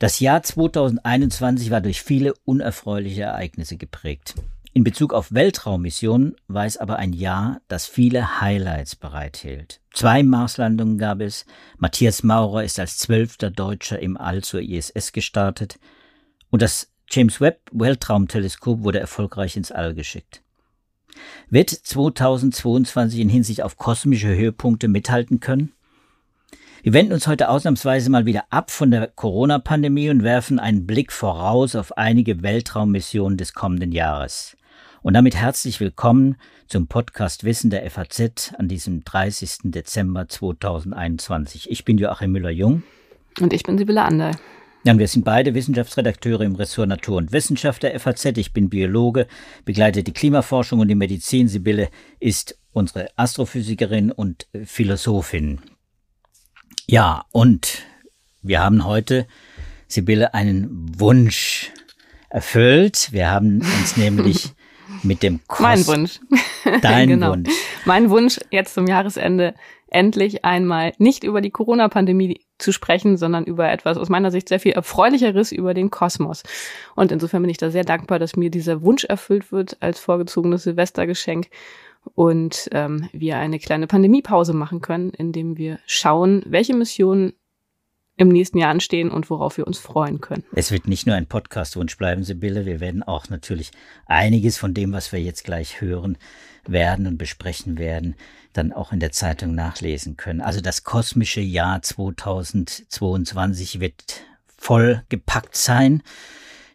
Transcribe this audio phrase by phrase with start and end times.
[0.00, 4.36] Das Jahr 2021 war durch viele unerfreuliche Ereignisse geprägt.
[4.72, 9.80] In Bezug auf Weltraummissionen war es aber ein Jahr, das viele Highlights bereithielt.
[9.92, 11.46] Zwei Marslandungen gab es.
[11.78, 15.80] Matthias Maurer ist als zwölfter Deutscher im All zur ISS gestartet.
[16.50, 20.42] Und das James Webb Weltraumteleskop wurde erfolgreich ins All geschickt.
[21.50, 25.72] Wird 2022 in Hinsicht auf kosmische Höhepunkte mithalten können?
[26.80, 31.12] Wir wenden uns heute ausnahmsweise mal wieder ab von der Corona-Pandemie und werfen einen Blick
[31.12, 34.56] voraus auf einige Weltraummissionen des kommenden Jahres.
[35.02, 36.36] Und damit herzlich willkommen
[36.68, 39.72] zum Podcast Wissen der FAZ an diesem 30.
[39.72, 41.68] Dezember 2021.
[41.68, 42.84] Ich bin Joachim Müller-Jung.
[43.40, 44.30] Und ich bin Sibylle Ander.
[44.84, 48.26] Ja, und wir sind beide Wissenschaftsredakteure im Ressort Natur und Wissenschaft der FAZ.
[48.36, 49.26] Ich bin Biologe,
[49.64, 51.48] begleite die Klimaforschung und die Medizin.
[51.48, 51.88] Sibylle
[52.20, 55.60] ist unsere Astrophysikerin und Philosophin.
[56.90, 57.84] Ja, und
[58.40, 59.26] wir haben heute,
[59.88, 61.70] Sibylle, einen Wunsch
[62.30, 63.12] erfüllt.
[63.12, 64.54] Wir haben uns nämlich
[65.02, 66.20] mit dem Kost Mein Wunsch.
[66.80, 67.32] Dein genau.
[67.32, 67.50] Wunsch.
[67.84, 69.52] Mein Wunsch jetzt zum Jahresende
[69.90, 74.60] endlich einmal nicht über die Corona-Pandemie zu sprechen, sondern über etwas aus meiner Sicht sehr
[74.60, 76.42] viel erfreulicheres über den Kosmos.
[76.94, 80.62] Und insofern bin ich da sehr dankbar, dass mir dieser Wunsch erfüllt wird als vorgezogenes
[80.62, 81.48] Silvestergeschenk
[82.14, 87.32] und ähm, wir eine kleine Pandemiepause machen können, indem wir schauen, welche Missionen
[88.18, 90.42] im nächsten Jahr anstehen und worauf wir uns freuen können.
[90.52, 92.66] Es wird nicht nur ein Podcast-Wunsch bleiben, Sibylle.
[92.66, 93.70] Wir werden auch natürlich
[94.06, 96.18] einiges von dem, was wir jetzt gleich hören
[96.66, 98.16] werden und besprechen werden,
[98.52, 100.40] dann auch in der Zeitung nachlesen können.
[100.40, 106.02] Also das kosmische Jahr 2022 wird voll gepackt sein.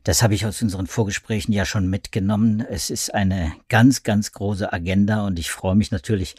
[0.03, 2.59] Das habe ich aus unseren Vorgesprächen ja schon mitgenommen.
[2.59, 6.35] Es ist eine ganz, ganz große Agenda und ich freue mich natürlich,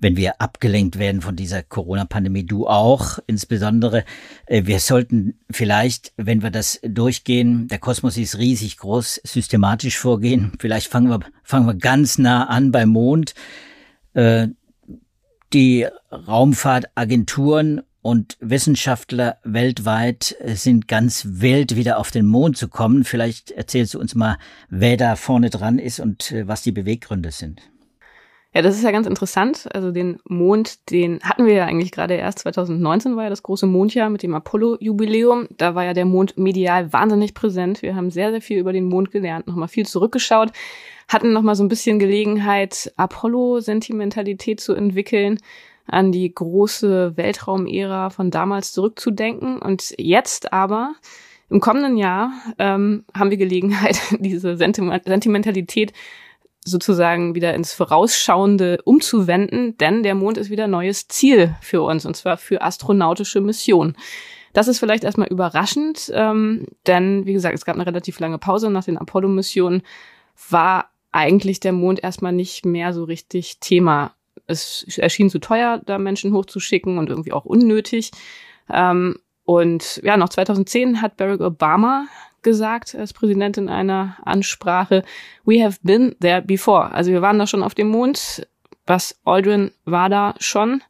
[0.00, 2.44] wenn wir abgelenkt werden von dieser Corona-Pandemie.
[2.44, 4.04] Du auch, insbesondere.
[4.46, 10.52] Äh, wir sollten vielleicht, wenn wir das durchgehen, der Kosmos ist riesig groß, systematisch vorgehen.
[10.58, 13.34] Vielleicht fangen wir, fangen wir ganz nah an beim Mond.
[14.14, 14.48] Äh,
[15.52, 23.02] die Raumfahrtagenturen und Wissenschaftler weltweit sind ganz wild, wieder auf den Mond zu kommen.
[23.02, 24.36] Vielleicht erzählst du uns mal,
[24.68, 27.62] wer da vorne dran ist und äh, was die Beweggründe sind.
[28.52, 29.68] Ja, das ist ja ganz interessant.
[29.72, 33.66] Also den Mond, den hatten wir ja eigentlich gerade erst 2019 war ja das große
[33.66, 35.48] Mondjahr mit dem Apollo-Jubiläum.
[35.56, 37.80] Da war ja der Mond medial wahnsinnig präsent.
[37.80, 40.52] Wir haben sehr, sehr viel über den Mond gelernt, nochmal viel zurückgeschaut,
[41.08, 45.38] hatten nochmal so ein bisschen Gelegenheit, Apollo-Sentimentalität zu entwickeln
[45.86, 49.58] an die große Weltraumära von damals zurückzudenken.
[49.58, 50.94] Und jetzt aber,
[51.50, 55.92] im kommenden Jahr, ähm, haben wir Gelegenheit, diese Sentimentalität
[56.64, 62.16] sozusagen wieder ins Vorausschauende umzuwenden, denn der Mond ist wieder neues Ziel für uns, und
[62.16, 63.96] zwar für astronautische Missionen.
[64.54, 68.70] Das ist vielleicht erstmal überraschend, ähm, denn wie gesagt, es gab eine relativ lange Pause
[68.70, 69.82] nach den Apollo-Missionen,
[70.48, 74.14] war eigentlich der Mond erstmal nicht mehr so richtig Thema
[74.46, 78.10] es erschien zu teuer, da Menschen hochzuschicken und irgendwie auch unnötig.
[78.70, 82.06] Ähm, und ja, noch 2010 hat Barack Obama
[82.42, 85.02] gesagt als Präsident in einer Ansprache,
[85.44, 86.92] we have been there before.
[86.92, 88.46] Also wir waren da schon auf dem Mond.
[88.86, 90.82] Was Aldrin war da schon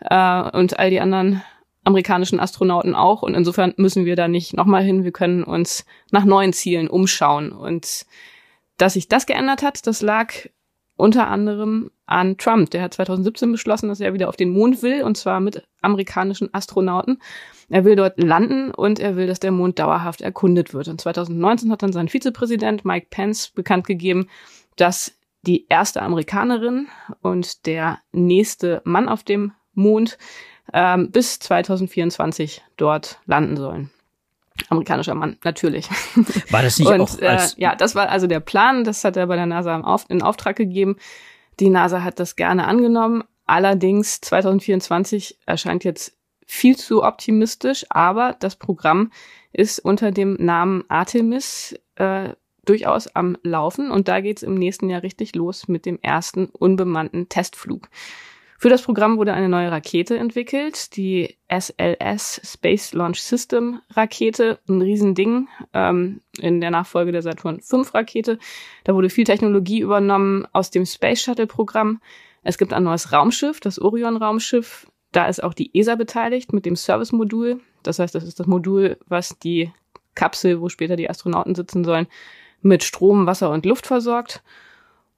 [0.00, 1.42] äh, und all die anderen
[1.84, 3.22] amerikanischen Astronauten auch.
[3.22, 5.04] Und insofern müssen wir da nicht nochmal hin.
[5.04, 7.52] Wir können uns nach neuen Zielen umschauen.
[7.52, 8.06] Und
[8.78, 10.32] dass sich das geändert hat, das lag
[10.96, 12.70] unter anderem an Trump.
[12.70, 16.52] Der hat 2017 beschlossen, dass er wieder auf den Mond will, und zwar mit amerikanischen
[16.52, 17.20] Astronauten.
[17.68, 20.88] Er will dort landen und er will, dass der Mond dauerhaft erkundet wird.
[20.88, 24.28] Und 2019 hat dann sein Vizepräsident Mike Pence bekannt gegeben,
[24.76, 26.88] dass die erste Amerikanerin
[27.20, 30.18] und der nächste Mann auf dem Mond
[30.72, 33.90] ähm, bis 2024 dort landen sollen
[34.68, 35.88] amerikanischer Mann, natürlich.
[36.50, 39.16] War das nicht und, auch als äh, Ja, das war also der Plan, das hat
[39.16, 40.96] er bei der NASA in Auftrag gegeben.
[41.60, 43.24] Die NASA hat das gerne angenommen.
[43.46, 46.16] Allerdings 2024 erscheint jetzt
[46.46, 49.10] viel zu optimistisch, aber das Programm
[49.52, 52.30] ist unter dem Namen Artemis äh,
[52.64, 57.28] durchaus am Laufen und da geht's im nächsten Jahr richtig los mit dem ersten unbemannten
[57.28, 57.88] Testflug.
[58.64, 64.80] Für das Programm wurde eine neue Rakete entwickelt, die SLS Space Launch System Rakete, ein
[64.80, 68.38] Riesending ähm, in der Nachfolge der Saturn V Rakete.
[68.84, 72.00] Da wurde viel Technologie übernommen aus dem Space Shuttle Programm.
[72.42, 74.86] Es gibt ein neues Raumschiff, das Orion Raumschiff.
[75.12, 77.60] Da ist auch die ESA beteiligt mit dem Service Modul.
[77.82, 79.70] Das heißt, das ist das Modul, was die
[80.14, 82.06] Kapsel, wo später die Astronauten sitzen sollen,
[82.62, 84.42] mit Strom, Wasser und Luft versorgt.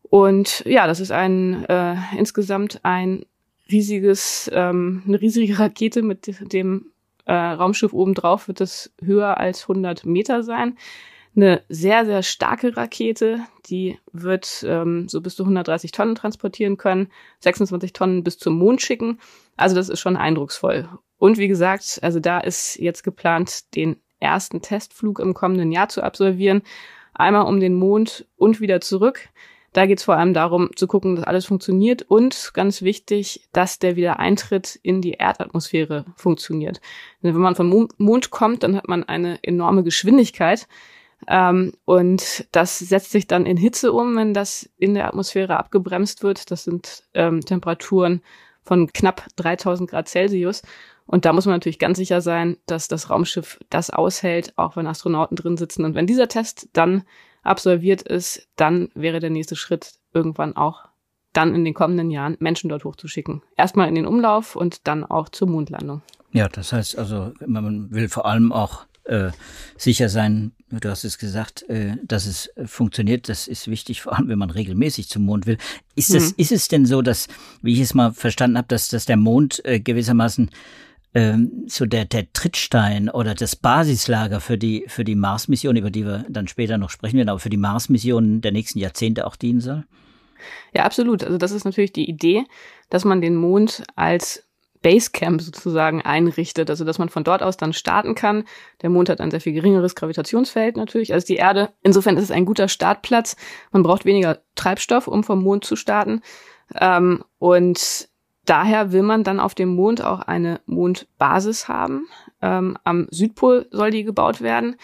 [0.03, 3.25] Und ja, das ist ein äh, insgesamt ein
[3.71, 6.93] riesiges, ähm, eine riesige Rakete mit dem
[7.27, 10.79] äh, Raumschiff obendrauf wird es höher als 100 Meter sein.
[11.35, 17.09] Eine sehr, sehr starke Rakete, die wird ähm, so bis zu 130 Tonnen transportieren können,
[17.41, 19.19] 26 Tonnen bis zum Mond schicken.
[19.57, 20.89] Also das ist schon eindrucksvoll.
[21.19, 26.03] Und wie gesagt, also da ist jetzt geplant, den ersten Testflug im kommenden Jahr zu
[26.03, 26.63] absolvieren.
[27.13, 29.29] Einmal um den Mond und wieder zurück.
[29.77, 33.79] Da geht es vor allem darum, zu gucken, dass alles funktioniert und ganz wichtig, dass
[33.79, 36.81] der Wiedereintritt in die Erdatmosphäre funktioniert.
[37.23, 40.67] Denn wenn man vom Mond kommt, dann hat man eine enorme Geschwindigkeit.
[41.29, 46.23] Ähm, und das setzt sich dann in Hitze um, wenn das in der Atmosphäre abgebremst
[46.23, 46.51] wird.
[46.51, 48.23] Das sind ähm, Temperaturen
[48.63, 50.63] von knapp 3000 Grad Celsius.
[51.05, 54.87] Und da muss man natürlich ganz sicher sein, dass das Raumschiff das aushält, auch wenn
[54.87, 55.85] Astronauten drin sitzen.
[55.85, 57.05] Und wenn dieser Test dann
[57.47, 60.89] absolviert ist, dann wäre der nächste Schritt irgendwann auch
[61.33, 63.43] dann in den kommenden Jahren Menschen dort hochzuschicken.
[63.57, 66.03] Erstmal in den Umlauf und dann auch zur Mondlandung.
[66.33, 69.31] Ja, das heißt also, man will vor allem auch äh,
[69.77, 73.29] sicher sein, du hast es gesagt, äh, dass es funktioniert.
[73.29, 75.59] Das ist wichtig, vor allem wenn man regelmäßig zum Mond will.
[75.95, 76.35] Ist, das, mhm.
[76.39, 77.29] ist es denn so, dass,
[77.63, 80.51] wie ich es mal verstanden habe, dass, dass der Mond äh, gewissermaßen
[81.15, 86.05] ähm, so der, der Trittstein oder das Basislager für die, für die Mars-Mission, über die
[86.05, 89.61] wir dann später noch sprechen werden, aber für die Mars-Mission der nächsten Jahrzehnte auch dienen
[89.61, 89.85] soll?
[90.75, 91.25] Ja, absolut.
[91.25, 92.45] Also das ist natürlich die Idee,
[92.91, 94.47] dass man den Mond als
[94.83, 98.45] Basecamp sozusagen einrichtet, also dass man von dort aus dann starten kann.
[98.83, 101.71] Der Mond hat ein sehr viel geringeres Gravitationsfeld natürlich als die Erde.
[101.83, 103.37] Insofern ist es ein guter Startplatz.
[103.73, 106.21] Man braucht weniger Treibstoff, um vom Mond zu starten.
[106.79, 108.09] Ähm, und
[108.47, 112.09] daher will man dann auf dem Mond auch eine Mondbasis haben.
[112.41, 114.77] Ähm, am Südpol soll die gebaut werden.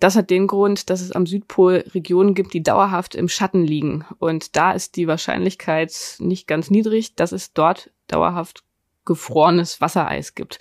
[0.00, 4.04] Das hat den Grund, dass es am Südpol Regionen gibt, die dauerhaft im Schatten liegen.
[4.18, 8.64] Und da ist die Wahrscheinlichkeit nicht ganz niedrig, dass es dort dauerhaft
[9.04, 10.58] gefrorenes Wassereis gibt.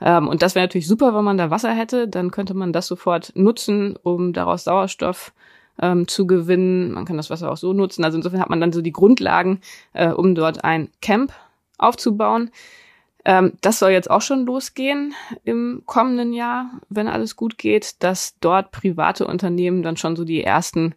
[0.00, 2.08] Ähm, und das wäre natürlich super, wenn man da Wasser hätte.
[2.08, 5.32] Dann könnte man das sofort nutzen, um daraus Sauerstoff
[5.80, 6.92] ähm, zu gewinnen.
[6.92, 8.04] Man kann das Wasser auch so nutzen.
[8.04, 9.60] Also insofern hat man dann so die Grundlagen,
[9.92, 11.32] äh, um dort ein Camp
[11.80, 12.50] aufzubauen.
[13.24, 18.38] Ähm, das soll jetzt auch schon losgehen im kommenden Jahr, wenn alles gut geht, dass
[18.40, 20.94] dort private Unternehmen dann schon so die ersten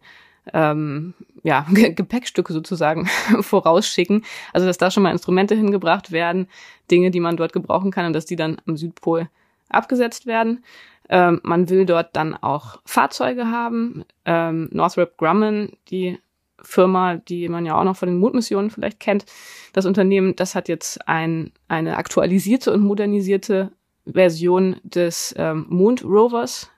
[0.52, 3.06] ähm, ja, Gepäckstücke sozusagen
[3.40, 4.24] vorausschicken.
[4.52, 6.48] Also dass da schon mal Instrumente hingebracht werden,
[6.90, 9.28] Dinge, die man dort gebrauchen kann und dass die dann am Südpol
[9.68, 10.64] abgesetzt werden.
[11.10, 14.04] Ähm, man will dort dann auch Fahrzeuge haben.
[14.24, 16.18] Ähm, Northrop Grumman, die
[16.64, 19.24] Firma, die man ja auch noch von den Mondmissionen vielleicht kennt.
[19.72, 23.70] Das Unternehmen, das hat jetzt ein, eine aktualisierte und modernisierte
[24.06, 26.70] Version des ähm, Mondrovers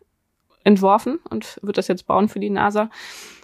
[0.64, 2.90] entworfen und wird das jetzt bauen für die NASA.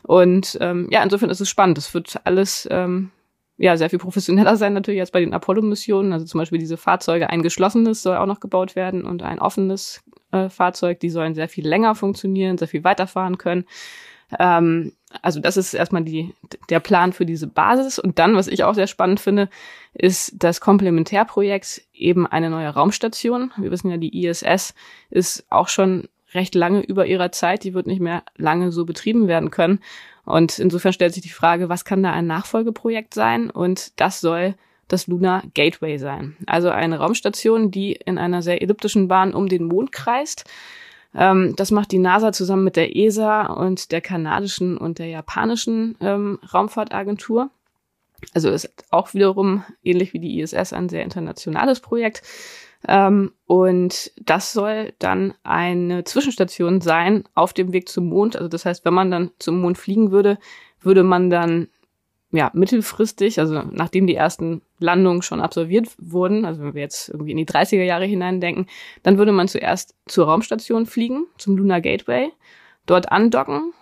[0.03, 1.79] Und ähm, ja, insofern ist es spannend.
[1.79, 3.11] Es wird alles ähm,
[3.59, 6.13] ja sehr viel professioneller sein natürlich als bei den Apollo-Missionen.
[6.13, 10.03] Also zum Beispiel diese Fahrzeuge, ein geschlossenes soll auch noch gebaut werden und ein offenes
[10.33, 10.99] äh, Fahrzeug.
[11.01, 13.67] Die sollen sehr viel länger funktionieren, sehr viel weiterfahren können.
[14.39, 16.35] Ähm, also das ist erstmal die,
[16.71, 17.99] der Plan für diese Basis.
[17.99, 19.49] Und dann, was ich auch sehr spannend finde,
[19.93, 23.53] ist das Komplementärprojekt eben eine neue Raumstation.
[23.57, 24.75] Wir wissen ja, die ISS
[25.11, 27.65] ist auch schon recht lange über ihrer Zeit.
[27.65, 29.81] Die wird nicht mehr lange so betrieben werden können.
[30.25, 33.51] Und insofern stellt sich die Frage, was kann da ein Nachfolgeprojekt sein?
[33.51, 34.55] Und das soll
[34.89, 36.37] das Lunar Gateway sein.
[36.47, 40.45] Also eine Raumstation, die in einer sehr elliptischen Bahn um den Mond kreist
[41.15, 45.97] ähm, das macht die NASA zusammen mit der ESA und der kanadischen und der japanischen
[46.01, 47.51] ähm, Raumfahrtagentur.
[48.35, 52.23] Also ist auch wiederum ähnlich wie die ISS ein sehr internationales Projekt.
[52.89, 58.37] Ähm, und das soll dann eine Zwischenstation sein auf dem Weg zum Mond.
[58.37, 60.39] Also das heißt, wenn man dann zum Mond fliegen würde,
[60.81, 61.69] würde man dann
[62.33, 67.31] ja, mittelfristig, also nachdem die ersten Landungen schon absolviert wurden, also wenn wir jetzt irgendwie
[67.31, 68.67] in die 30er Jahre hineindenken,
[69.03, 72.31] dann würde man zuerst zur Raumstation fliegen, zum Lunar Gateway,
[72.87, 73.75] dort andocken,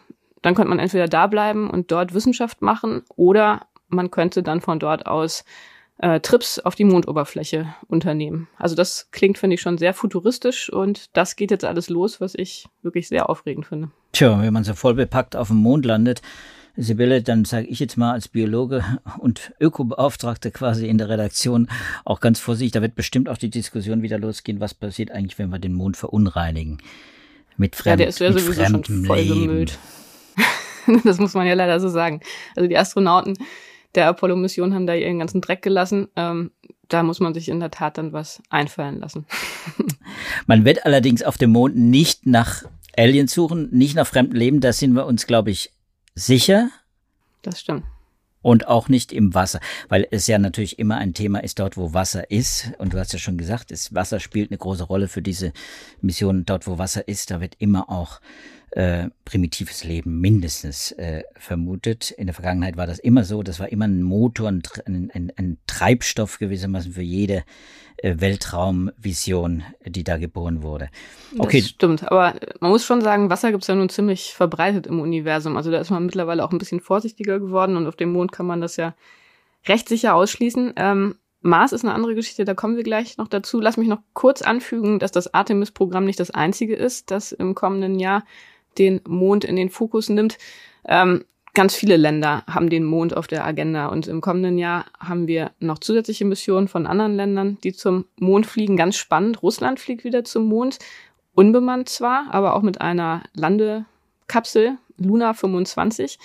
[0.42, 4.80] dann könnte man entweder da bleiben und dort Wissenschaft machen oder man könnte dann von
[4.80, 5.44] dort aus
[5.98, 8.48] äh, Trips auf die Mondoberfläche unternehmen.
[8.56, 12.34] Also das klingt, finde ich, schon sehr futuristisch und das geht jetzt alles los, was
[12.34, 13.90] ich wirklich sehr aufregend finde.
[14.12, 16.22] Tja, wenn man so voll bepackt auf dem Mond landet,
[16.76, 18.84] Sibylle, dann sage ich jetzt mal als Biologe
[19.18, 21.68] und Ökobeauftragte quasi in der Redaktion
[22.04, 25.50] auch ganz vorsichtig, da wird bestimmt auch die Diskussion wieder losgehen, was passiert eigentlich, wenn
[25.50, 26.78] wir den Mond verunreinigen.
[27.56, 29.66] Mit, fremd, ja, der ist ja mit sowieso schon voll Leben.
[31.04, 32.20] das muss man ja leider so sagen.
[32.56, 33.36] Also die Astronauten
[33.94, 36.08] der Apollo-Mission haben da ihren ganzen Dreck gelassen.
[36.16, 36.52] Ähm,
[36.88, 39.26] da muss man sich in der Tat dann was einfallen lassen.
[40.46, 42.64] man wird allerdings auf dem Mond nicht nach
[42.96, 44.60] Aliens suchen, nicht nach fremdem Leben.
[44.60, 45.70] Da sind wir uns, glaube ich,
[46.26, 46.70] sicher.
[47.42, 47.84] Das stimmt.
[48.42, 49.60] Und auch nicht im Wasser,
[49.90, 52.72] weil es ja natürlich immer ein Thema ist, dort wo Wasser ist.
[52.78, 55.52] Und du hast ja schon gesagt, das Wasser spielt eine große Rolle für diese
[56.00, 56.46] Mission.
[56.46, 58.20] Dort wo Wasser ist, da wird immer auch
[58.72, 62.12] äh, primitives Leben mindestens äh, vermutet.
[62.12, 63.42] In der Vergangenheit war das immer so.
[63.42, 67.42] Das war immer ein Motor, ein, ein, ein Treibstoff gewissermaßen für jede
[67.96, 70.88] äh, Weltraumvision, die da geboren wurde.
[71.36, 71.60] Okay.
[71.60, 75.56] Das stimmt, aber man muss schon sagen, Wasser gibt's ja nun ziemlich verbreitet im Universum.
[75.56, 78.46] Also da ist man mittlerweile auch ein bisschen vorsichtiger geworden und auf dem Mond kann
[78.46, 78.94] man das ja
[79.66, 80.74] recht sicher ausschließen.
[80.76, 83.60] Ähm, Mars ist eine andere Geschichte, da kommen wir gleich noch dazu.
[83.60, 87.98] Lass mich noch kurz anfügen, dass das Artemis-Programm nicht das einzige ist, das im kommenden
[87.98, 88.24] Jahr
[88.78, 90.38] den Mond in den Fokus nimmt.
[90.86, 91.24] Ähm,
[91.54, 95.52] ganz viele Länder haben den Mond auf der Agenda und im kommenden Jahr haben wir
[95.58, 98.76] noch zusätzliche Missionen von anderen Ländern, die zum Mond fliegen.
[98.76, 99.42] Ganz spannend.
[99.42, 100.78] Russland fliegt wieder zum Mond,
[101.34, 106.18] unbemannt zwar, aber auch mit einer Landekapsel, Luna 25.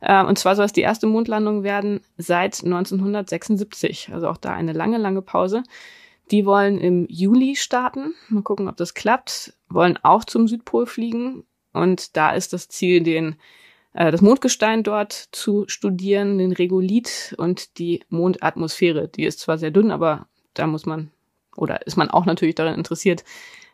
[0.00, 4.10] Äh, und zwar soll es die erste Mondlandung werden seit 1976.
[4.12, 5.62] Also auch da eine lange, lange Pause.
[6.30, 8.14] Die wollen im Juli starten.
[8.28, 9.54] Mal gucken, ob das klappt.
[9.68, 11.44] Wollen auch zum Südpol fliegen.
[11.74, 13.36] Und da ist das Ziel, den,
[13.92, 19.08] äh, das Mondgestein dort zu studieren, den Regolith und die Mondatmosphäre.
[19.08, 21.10] Die ist zwar sehr dünn, aber da muss man,
[21.56, 23.24] oder ist man auch natürlich daran interessiert,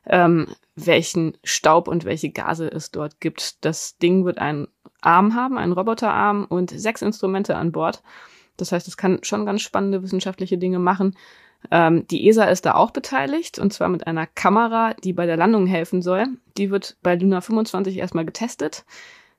[0.07, 3.65] ähm, welchen Staub und welche Gase es dort gibt.
[3.65, 4.67] Das Ding wird einen
[5.03, 8.03] Arm haben, einen Roboterarm und sechs Instrumente an Bord.
[8.57, 11.17] Das heißt, es kann schon ganz spannende wissenschaftliche Dinge machen.
[11.71, 15.37] Ähm, die ESA ist da auch beteiligt und zwar mit einer Kamera, die bei der
[15.37, 16.27] Landung helfen soll.
[16.57, 18.85] Die wird bei Luna 25 erstmal getestet.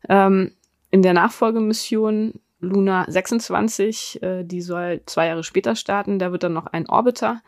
[0.07, 0.51] Ähm,
[0.91, 6.19] in der Nachfolgemission Luna 26, äh, die soll zwei Jahre später starten.
[6.19, 7.41] Da wird dann noch ein Orbiter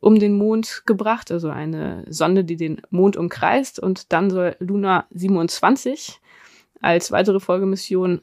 [0.00, 3.80] um den Mond gebracht, also eine Sonde, die den Mond umkreist.
[3.80, 6.20] Und dann soll Luna 27
[6.80, 8.20] als weitere Folgemission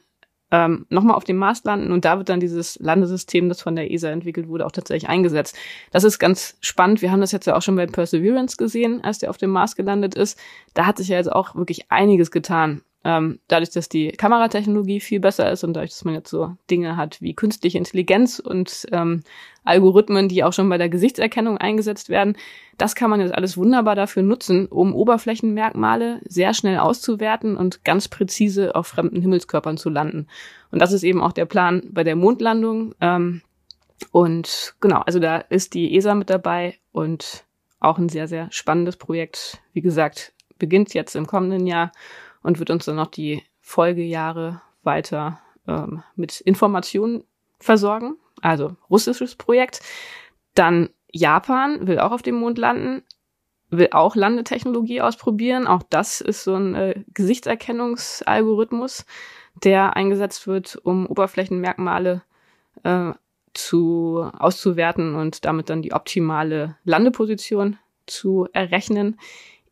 [0.52, 3.90] ähm, nochmal auf dem Mars landen und da wird dann dieses Landesystem, das von der
[3.90, 5.56] ESA entwickelt wurde, auch tatsächlich eingesetzt.
[5.90, 7.02] Das ist ganz spannend.
[7.02, 9.74] Wir haben das jetzt ja auch schon bei Perseverance gesehen, als der auf dem Mars
[9.74, 10.38] gelandet ist.
[10.74, 15.20] Da hat sich ja jetzt auch wirklich einiges getan ähm, dadurch, dass die Kameratechnologie viel
[15.20, 19.22] besser ist und dadurch, dass man jetzt so Dinge hat wie künstliche Intelligenz und ähm,
[19.64, 22.36] Algorithmen, die auch schon bei der Gesichtserkennung eingesetzt werden,
[22.78, 28.08] das kann man jetzt alles wunderbar dafür nutzen, um Oberflächenmerkmale sehr schnell auszuwerten und ganz
[28.08, 30.26] präzise auf fremden Himmelskörpern zu landen.
[30.70, 32.94] Und das ist eben auch der Plan bei der Mondlandung.
[33.00, 33.42] Ähm,
[34.10, 37.44] und genau, also da ist die ESA mit dabei und
[37.78, 39.60] auch ein sehr, sehr spannendes Projekt.
[39.72, 41.92] Wie gesagt, beginnt jetzt im kommenden Jahr
[42.42, 47.24] und wird uns dann noch die Folgejahre weiter ähm, mit Informationen
[47.58, 48.16] versorgen.
[48.40, 49.80] Also russisches Projekt.
[50.54, 53.02] Dann Japan will auch auf dem Mond landen,
[53.70, 55.66] will auch Landetechnologie ausprobieren.
[55.66, 59.06] Auch das ist so ein äh, Gesichtserkennungsalgorithmus,
[59.62, 62.22] der eingesetzt wird, um Oberflächenmerkmale
[62.82, 63.12] äh,
[63.54, 69.18] zu auszuwerten und damit dann die optimale Landeposition zu errechnen.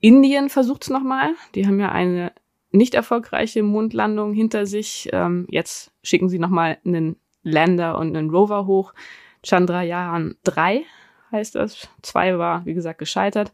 [0.00, 1.34] Indien versucht es nochmal.
[1.54, 2.32] Die haben ja eine
[2.70, 5.08] nicht erfolgreiche Mondlandung hinter sich.
[5.12, 8.92] Ähm, jetzt schicken sie nochmal einen Lander und einen Rover hoch.
[9.44, 10.84] Chandrayaan 3
[11.32, 11.88] heißt das.
[12.02, 13.52] Zwei war, wie gesagt, gescheitert.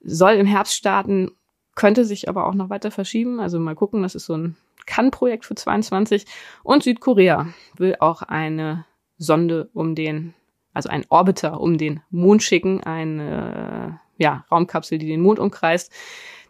[0.00, 1.32] Soll im Herbst starten,
[1.74, 3.40] könnte sich aber auch noch weiter verschieben.
[3.40, 4.56] Also mal gucken, das ist so ein
[4.86, 6.26] Kann-Projekt für 22.
[6.62, 8.84] Und Südkorea will auch eine
[9.18, 10.34] Sonde um den,
[10.72, 15.92] also ein Orbiter um den Mond schicken, eine ja, Raumkapsel, die den Mond umkreist.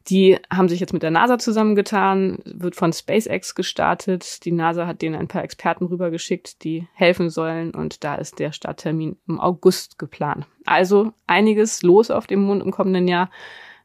[0.09, 4.45] Die haben sich jetzt mit der NASA zusammengetan, wird von SpaceX gestartet.
[4.45, 8.53] Die NASA hat denen ein paar Experten rübergeschickt, die helfen sollen und da ist der
[8.53, 10.47] Starttermin im August geplant.
[10.67, 13.31] Also einiges los auf dem Mond im kommenden Jahr.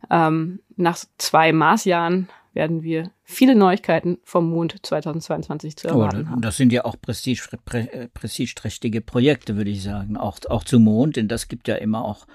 [0.09, 6.41] Ähm, nach zwei Marsjahren werden wir viele Neuigkeiten vom Mond 2022 zu erwarten oh, haben.
[6.41, 11.15] Das sind ja auch prestige, prä, prestigeträchtige Projekte, würde ich sagen, auch, auch zum Mond,
[11.15, 12.27] denn das gibt ja immer auch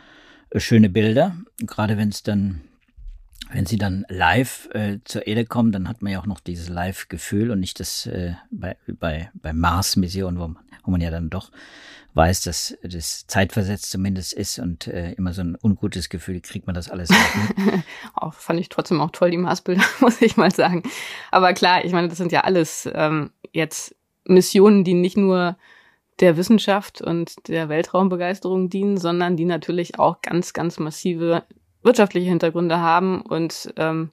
[0.56, 2.62] schöne Bilder, gerade wenn es dann
[3.52, 6.68] wenn sie dann live äh, zur Erde kommen, dann hat man ja auch noch dieses
[6.68, 11.30] Live-Gefühl und nicht das äh, bei, bei, bei Mars-Missionen, wo man, wo man ja dann
[11.30, 11.50] doch
[12.14, 16.74] weiß, dass das zeitversetzt zumindest ist und äh, immer so ein ungutes Gefühl, kriegt man
[16.74, 17.10] das alles
[18.14, 20.82] auch fand ich trotzdem auch toll, die Marsbilder, muss ich mal sagen.
[21.30, 25.56] Aber klar, ich meine, das sind ja alles ähm, jetzt Missionen, die nicht nur
[26.20, 31.42] der Wissenschaft und der Weltraumbegeisterung dienen, sondern die natürlich auch ganz, ganz massive
[31.84, 34.10] wirtschaftliche Hintergründe haben und ähm,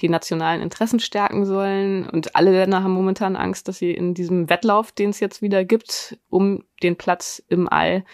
[0.00, 2.08] die nationalen Interessen stärken sollen.
[2.08, 5.64] Und alle Länder haben momentan Angst, dass sie in diesem Wettlauf, den es jetzt wieder
[5.64, 8.04] gibt, um den Platz im All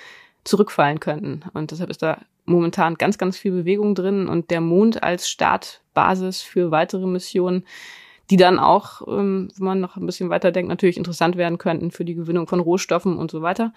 [0.45, 1.43] zurückfallen könnten.
[1.55, 6.43] Und deshalb ist da momentan ganz, ganz viel Bewegung drin und der Mond als Startbasis
[6.43, 7.65] für weitere Missionen,
[8.31, 11.91] die dann auch, ähm, wenn man noch ein bisschen weiter denkt, natürlich interessant werden könnten
[11.91, 13.73] für die Gewinnung von Rohstoffen und so weiter.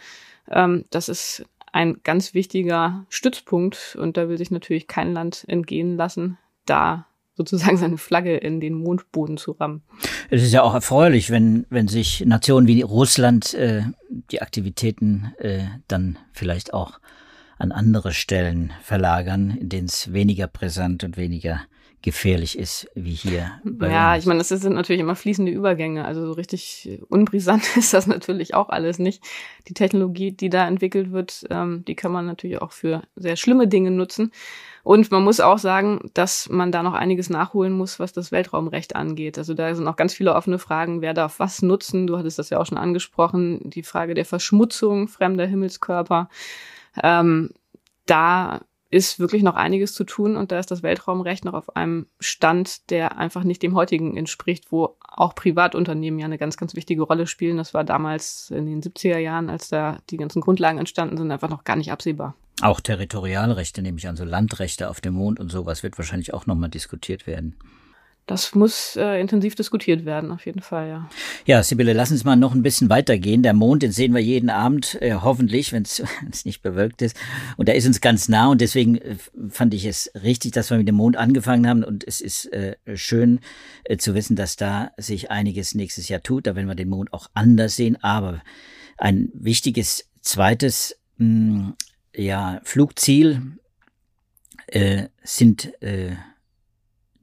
[0.49, 5.97] Ähm, das ist ein ganz wichtiger Stützpunkt und da will sich natürlich kein Land entgehen
[5.97, 9.81] lassen, da sozusagen seine Flagge in den Mondboden zu rammen.
[10.29, 13.83] Es ist ja auch erfreulich, wenn, wenn sich Nationen wie Russland äh,
[14.31, 16.99] die Aktivitäten äh, dann vielleicht auch
[17.57, 21.61] an andere Stellen verlagern, in denen es weniger brisant und weniger
[22.01, 23.51] gefährlich ist wie hier.
[23.81, 24.23] ja, uns.
[24.23, 26.05] ich meine, das sind natürlich immer fließende Übergänge.
[26.05, 29.23] Also so richtig unbrisant ist das natürlich auch alles nicht.
[29.67, 33.67] Die Technologie, die da entwickelt wird, ähm, die kann man natürlich auch für sehr schlimme
[33.67, 34.31] Dinge nutzen.
[34.83, 38.95] Und man muss auch sagen, dass man da noch einiges nachholen muss, was das Weltraumrecht
[38.95, 39.37] angeht.
[39.37, 41.01] Also da sind noch ganz viele offene Fragen.
[41.01, 42.07] Wer darf was nutzen?
[42.07, 43.69] Du hattest das ja auch schon angesprochen.
[43.69, 46.29] Die Frage der Verschmutzung fremder Himmelskörper.
[47.03, 47.51] Ähm,
[48.05, 52.07] da ist wirklich noch einiges zu tun und da ist das Weltraumrecht noch auf einem
[52.19, 57.03] Stand, der einfach nicht dem heutigen entspricht, wo auch Privatunternehmen ja eine ganz, ganz wichtige
[57.03, 57.57] Rolle spielen.
[57.57, 61.49] Das war damals in den 70er Jahren, als da die ganzen Grundlagen entstanden sind, einfach
[61.49, 62.35] noch gar nicht absehbar.
[62.61, 66.45] Auch Territorialrechte, nehme ich an, so Landrechte auf dem Mond und sowas wird wahrscheinlich auch
[66.45, 67.55] nochmal diskutiert werden.
[68.29, 71.09] Das muss äh, intensiv diskutiert werden, auf jeden Fall, ja.
[71.47, 73.41] Ja, Sibylle, lass uns mal noch ein bisschen weitergehen.
[73.41, 76.03] Der Mond, den sehen wir jeden Abend, äh, hoffentlich, wenn es
[76.45, 77.17] nicht bewölkt ist.
[77.57, 79.15] Und der ist uns ganz nah und deswegen äh,
[79.49, 81.83] fand ich es richtig, dass wir mit dem Mond angefangen haben.
[81.83, 83.39] Und es ist äh, schön
[83.83, 86.45] äh, zu wissen, dass da sich einiges nächstes Jahr tut.
[86.45, 87.97] Da werden wir den Mond auch anders sehen.
[88.03, 88.43] Aber
[88.99, 91.73] ein wichtiges zweites mh,
[92.15, 93.53] ja, Flugziel
[95.23, 95.73] sind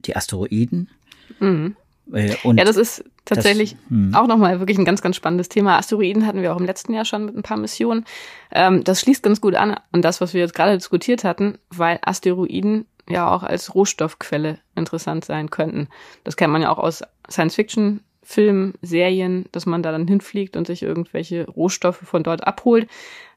[0.07, 0.89] die Asteroiden.
[1.39, 1.75] Mhm.
[2.13, 4.15] Äh, ja, das ist tatsächlich das, hm.
[4.15, 5.77] auch nochmal wirklich ein ganz, ganz spannendes Thema.
[5.77, 8.05] Asteroiden hatten wir auch im letzten Jahr schon mit ein paar Missionen.
[8.51, 11.99] Ähm, das schließt ganz gut an an das, was wir jetzt gerade diskutiert hatten, weil
[12.01, 15.87] Asteroiden ja auch als Rohstoffquelle interessant sein könnten.
[16.23, 18.01] Das kennt man ja auch aus Science-Fiction.
[18.23, 22.89] Filmen, Serien, dass man da dann hinfliegt und sich irgendwelche Rohstoffe von dort abholt.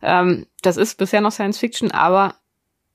[0.02, 2.34] Ähm, das ist bisher noch Science Fiction, aber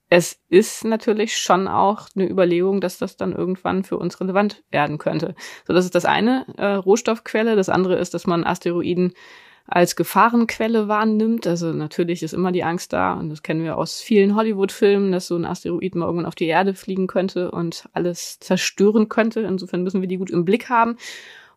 [0.08, 4.98] es ist natürlich schon auch eine Überlegung, dass das dann irgendwann für uns relevant werden
[4.98, 5.34] könnte.
[5.66, 7.56] So, das ist das eine äh, Rohstoffquelle.
[7.56, 9.14] Das andere ist, dass man Asteroiden
[9.66, 11.46] als Gefahrenquelle wahrnimmt.
[11.48, 15.26] Also natürlich ist immer die Angst da, und das kennen wir aus vielen Hollywood-Filmen, dass
[15.26, 19.40] so ein Asteroid mal irgendwann auf die Erde fliegen könnte und alles zerstören könnte.
[19.40, 20.96] Insofern müssen wir die gut im Blick haben.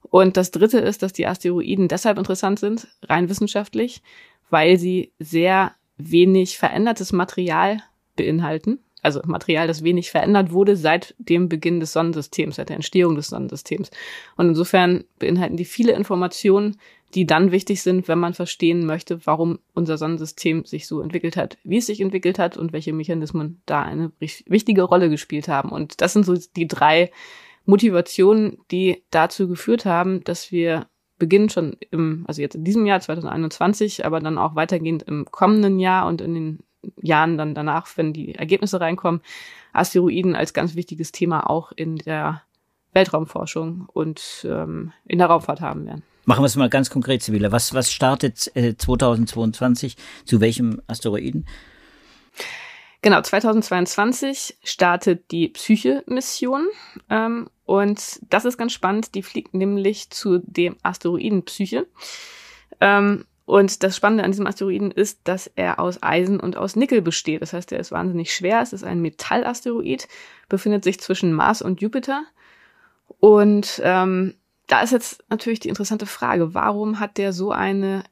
[0.01, 4.01] Und das dritte ist, dass die Asteroiden deshalb interessant sind, rein wissenschaftlich,
[4.49, 7.83] weil sie sehr wenig verändertes Material
[8.19, 8.79] beinhalten.
[9.01, 13.27] Also Material, das wenig verändert wurde seit dem Beginn des Sonnensystems, seit der Entstehung des
[13.27, 13.91] Sonnensystems.
[14.35, 16.77] Und insofern beinhalten die viele Informationen,
[17.15, 21.57] die dann wichtig sind, wenn man verstehen möchte, warum unser Sonnensystem sich so entwickelt hat,
[21.63, 25.69] wie es sich entwickelt hat und welche Mechanismen da eine wichtige Rolle gespielt haben.
[25.69, 27.09] Und das sind so die drei
[27.65, 32.99] Motivationen, die dazu geführt haben, dass wir beginnen schon im, also jetzt in diesem Jahr
[32.99, 36.59] 2021, aber dann auch weitergehend im kommenden Jahr und in den
[37.01, 39.21] Jahren dann danach, wenn die Ergebnisse reinkommen,
[39.73, 42.41] Asteroiden als ganz wichtiges Thema auch in der
[42.93, 46.03] Weltraumforschung und ähm, in der Raumfahrt haben werden.
[46.25, 47.51] Machen wir es mal ganz konkret, Sibylle.
[47.51, 49.95] Was, was startet äh, 2022?
[50.25, 51.45] Zu welchem Asteroiden?
[53.01, 56.67] Genau, 2022 startet die Psyche-Mission.
[57.09, 59.15] Ähm, und das ist ganz spannend.
[59.15, 61.87] Die fliegt nämlich zu dem Asteroiden Psyche.
[62.81, 67.01] Ähm, und das Spannende an diesem Asteroiden ist, dass er aus Eisen und aus Nickel
[67.01, 67.41] besteht.
[67.41, 68.61] Das heißt, er ist wahnsinnig schwer.
[68.61, 70.07] Es ist ein Metallasteroid,
[70.49, 72.25] befindet sich zwischen Mars und Jupiter.
[73.19, 74.35] Und ähm,
[74.67, 78.03] da ist jetzt natürlich die interessante Frage, warum hat der so eine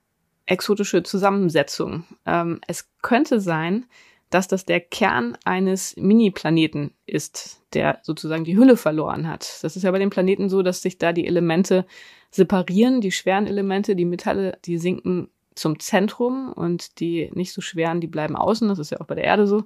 [0.47, 2.06] exotische Zusammensetzung?
[2.26, 3.86] Ähm, es könnte sein,
[4.30, 9.60] dass das der Kern eines Mini-Planeten ist, der sozusagen die Hülle verloren hat.
[9.62, 11.86] Das ist ja bei den Planeten so, dass sich da die Elemente
[12.32, 13.00] separieren.
[13.02, 18.08] Die schweren Elemente, die Metalle, die sinken zum Zentrum und die nicht so schweren, die
[18.08, 18.68] bleiben außen.
[18.68, 19.63] Das ist ja auch bei der Erde so.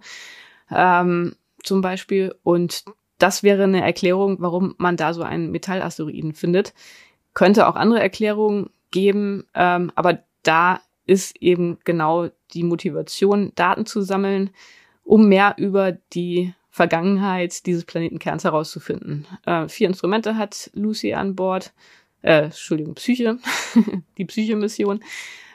[0.69, 2.36] Ähm, zum Beispiel.
[2.43, 2.86] Und
[3.17, 6.74] das wäre eine Erklärung, warum man da so einen Metallasteroiden findet.
[7.34, 14.01] Könnte auch andere Erklärungen geben, ähm, aber da ist eben genau die Motivation, Daten zu
[14.01, 14.51] sammeln,
[15.03, 19.27] um mehr über die Vergangenheit dieses Planetenkerns herauszufinden.
[19.45, 21.73] Äh, vier Instrumente hat Lucy an Bord,
[22.21, 23.39] äh, Entschuldigung, Psyche,
[24.17, 25.03] die Psyche-Mission,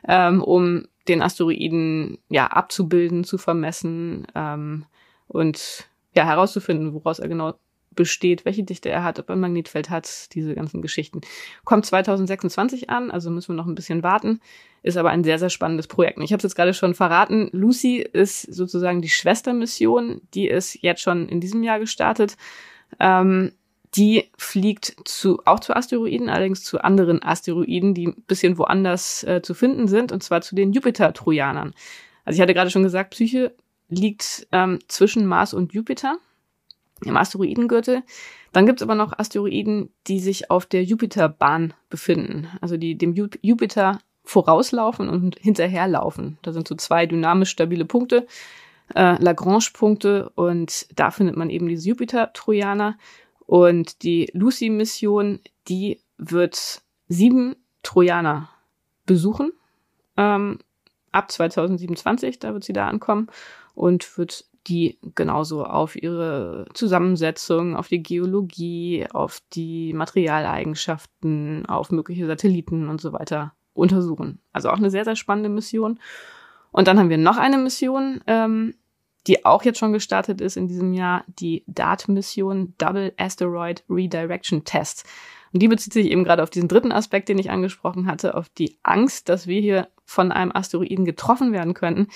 [0.06, 4.85] ähm, um den Asteroiden ja abzubilden, zu vermessen ähm,
[5.28, 7.54] und ja herauszufinden, woraus er genau
[7.96, 11.22] besteht, welche Dichte er hat, ob er ein Magnetfeld hat, diese ganzen Geschichten.
[11.64, 14.40] Kommt 2026 an, also müssen wir noch ein bisschen warten,
[14.82, 16.18] ist aber ein sehr, sehr spannendes Projekt.
[16.20, 21.02] Ich habe es jetzt gerade schon verraten, Lucy ist sozusagen die Schwestermission, die ist jetzt
[21.02, 22.37] schon in diesem Jahr gestartet.
[23.00, 23.52] Ähm,
[23.96, 29.40] die fliegt zu, auch zu Asteroiden, allerdings zu anderen Asteroiden, die ein bisschen woanders äh,
[29.42, 31.72] zu finden sind, und zwar zu den Jupiter-Trojanern.
[32.24, 33.54] Also ich hatte gerade schon gesagt, Psyche
[33.88, 36.18] liegt ähm, zwischen Mars und Jupiter
[37.04, 38.02] im Asteroidengürtel.
[38.52, 43.98] Dann gibt's aber noch Asteroiden, die sich auf der Jupiterbahn befinden, also die dem Jupiter
[44.24, 46.38] vorauslaufen und hinterherlaufen.
[46.42, 48.26] Da sind so zwei dynamisch stabile Punkte,
[48.94, 52.98] äh, Lagrange-Punkte, und da findet man eben diese Jupiter-Trojaner.
[53.40, 58.48] Und die Lucy-Mission, die wird sieben Trojaner
[59.06, 59.52] besuchen.
[60.16, 60.59] Ähm,
[61.12, 63.28] ab 2027, da wird sie da ankommen
[63.74, 72.26] und wird die genauso auf ihre Zusammensetzung, auf die Geologie, auf die Materialeigenschaften, auf mögliche
[72.26, 74.40] Satelliten und so weiter untersuchen.
[74.52, 76.00] Also auch eine sehr, sehr spannende Mission.
[76.72, 78.74] Und dann haben wir noch eine Mission, ähm,
[79.26, 85.05] die auch jetzt schon gestartet ist in diesem Jahr, die DART-Mission Double Asteroid Redirection Test.
[85.52, 88.48] Und die bezieht sich eben gerade auf diesen dritten Aspekt, den ich angesprochen hatte, auf
[88.48, 92.09] die Angst, dass wir hier von einem Asteroiden getroffen werden könnten.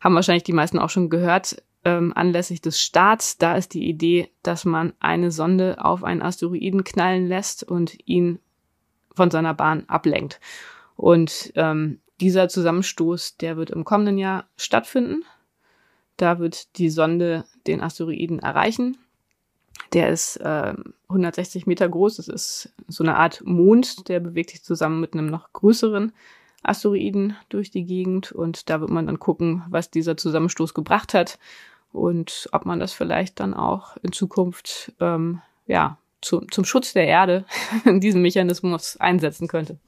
[0.00, 3.38] Haben wahrscheinlich die meisten auch schon gehört, ähm, anlässlich des Starts.
[3.38, 8.38] Da ist die Idee, dass man eine Sonde auf einen Asteroiden knallen lässt und ihn
[9.14, 10.40] von seiner Bahn ablenkt.
[10.96, 15.24] Und ähm, dieser Zusammenstoß, der wird im kommenden Jahr stattfinden.
[16.16, 18.98] Da wird die Sonde den Asteroiden erreichen.
[19.94, 20.74] Der ist äh,
[21.08, 22.16] 160 Meter groß.
[22.16, 26.12] Das ist so eine Art Mond, der bewegt sich zusammen mit einem noch größeren
[26.62, 28.32] Asteroiden durch die Gegend.
[28.32, 31.38] Und da wird man dann gucken, was dieser Zusammenstoß gebracht hat
[31.92, 37.06] und ob man das vielleicht dann auch in Zukunft ähm, ja zu, zum Schutz der
[37.06, 37.44] Erde
[37.84, 39.78] diesen Mechanismus einsetzen könnte.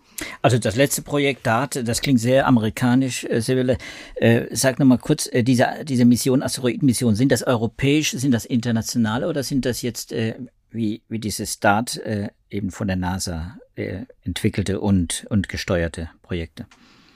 [0.41, 3.79] Also das letzte Projekt DART, das klingt sehr amerikanisch, äh, Sibylle.
[4.15, 9.29] Äh, sag nochmal kurz, äh, diese, diese Mission, Asteroidenmission, sind das europäisch, sind das internationale
[9.29, 10.35] oder sind das jetzt äh,
[10.73, 16.67] wie, wie dieses DART äh, eben von der NASA äh, entwickelte und, und gesteuerte Projekte?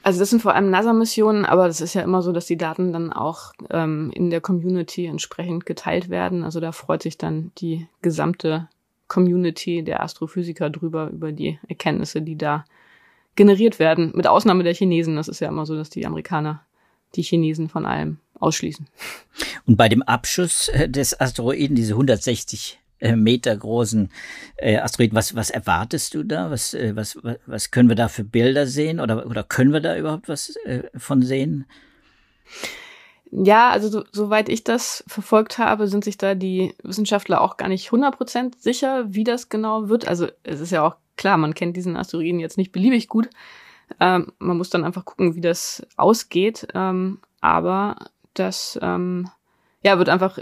[0.02, 2.92] Also das sind vor allem NASA-Missionen, aber das ist ja immer so, dass die Daten
[2.92, 6.44] dann auch ähm, in der Community entsprechend geteilt werden.
[6.44, 8.68] Also da freut sich dann die gesamte
[9.08, 12.64] Community der Astrophysiker drüber, über die Erkenntnisse, die da
[13.34, 14.12] generiert werden.
[14.14, 15.16] Mit Ausnahme der Chinesen.
[15.16, 16.62] Das ist ja immer so, dass die Amerikaner
[17.16, 18.86] die Chinesen von allem ausschließen.
[19.66, 24.10] Und bei dem Abschuss äh, des Asteroiden, diese 160 äh, Meter großen
[24.56, 25.16] äh, Asteroiden.
[25.16, 26.50] Was, was erwartest du da?
[26.50, 29.00] Was, äh, was, was können wir da für Bilder sehen?
[29.00, 31.66] Oder, oder können wir da überhaupt was äh, von sehen?
[33.30, 37.68] Ja, also so, soweit ich das verfolgt habe, sind sich da die Wissenschaftler auch gar
[37.68, 40.06] nicht 100% sicher, wie das genau wird.
[40.06, 43.28] Also es ist ja auch klar, man kennt diesen Asteroiden jetzt nicht beliebig gut.
[44.00, 46.68] Ähm, man muss dann einfach gucken, wie das ausgeht.
[46.74, 47.96] Ähm, aber
[48.34, 49.28] das ähm,
[49.82, 50.38] ja, wird einfach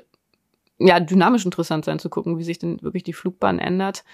[0.79, 4.05] ja, dynamisch interessant sein zu gucken, wie sich denn wirklich die Flugbahn ändert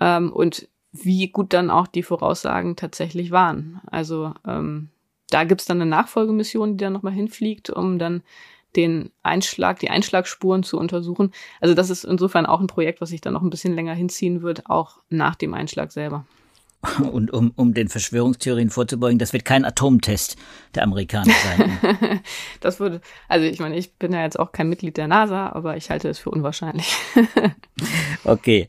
[0.00, 3.80] ähm, und wie gut dann auch die Voraussagen tatsächlich waren.
[3.86, 4.90] Also ähm,
[5.30, 8.22] da gibt's dann eine Nachfolgemission, die dann nochmal hinfliegt, um dann
[8.76, 11.32] den Einschlag, die Einschlagsspuren zu untersuchen.
[11.60, 14.42] Also das ist insofern auch ein Projekt, was sich dann noch ein bisschen länger hinziehen
[14.42, 16.26] wird, auch nach dem Einschlag selber.
[17.12, 20.36] Und um, um den Verschwörungstheorien vorzubeugen, das wird kein Atomtest
[20.74, 22.20] der Amerikaner sein.
[22.60, 25.76] das würde, also ich meine, ich bin ja jetzt auch kein Mitglied der NASA, aber
[25.76, 26.94] ich halte es für unwahrscheinlich.
[28.24, 28.66] okay,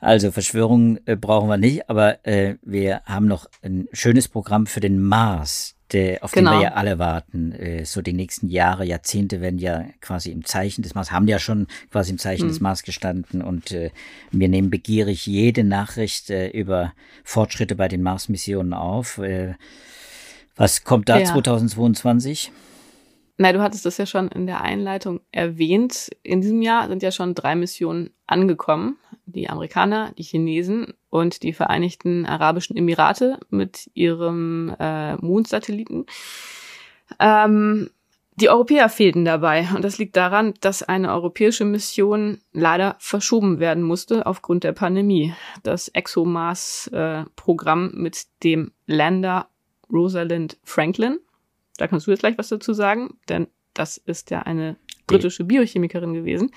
[0.00, 4.80] also Verschwörungen äh, brauchen wir nicht, aber äh, wir haben noch ein schönes Programm für
[4.80, 6.52] den Mars der, auf genau.
[6.52, 7.52] den wir ja alle warten.
[7.52, 11.38] Äh, so die nächsten Jahre, Jahrzehnte werden ja quasi im Zeichen des Mars, haben ja
[11.38, 12.48] schon quasi im Zeichen hm.
[12.48, 13.90] des Mars gestanden und äh,
[14.30, 16.92] wir nehmen begierig jede Nachricht äh, über
[17.24, 19.18] Fortschritte bei den Mars-Missionen auf.
[19.18, 19.54] Äh,
[20.56, 21.24] was kommt da ja.
[21.24, 22.52] 2022?
[23.38, 26.10] Na, du hattest das ja schon in der Einleitung erwähnt.
[26.22, 28.98] In diesem Jahr sind ja schon drei Missionen angekommen.
[29.26, 36.06] Die Amerikaner, die Chinesen und die Vereinigten Arabischen Emirate mit ihrem äh, Mondsatelliten.
[37.20, 37.90] Ähm,
[38.36, 43.82] die Europäer fehlten dabei und das liegt daran, dass eine europäische Mission leider verschoben werden
[43.82, 45.34] musste aufgrund der Pandemie.
[45.62, 49.48] Das ExoMars-Programm äh, mit dem Lander
[49.92, 51.18] Rosalind Franklin
[51.76, 56.14] da kannst du jetzt gleich was dazu sagen, denn das ist ja eine britische Biochemikerin
[56.14, 56.52] gewesen.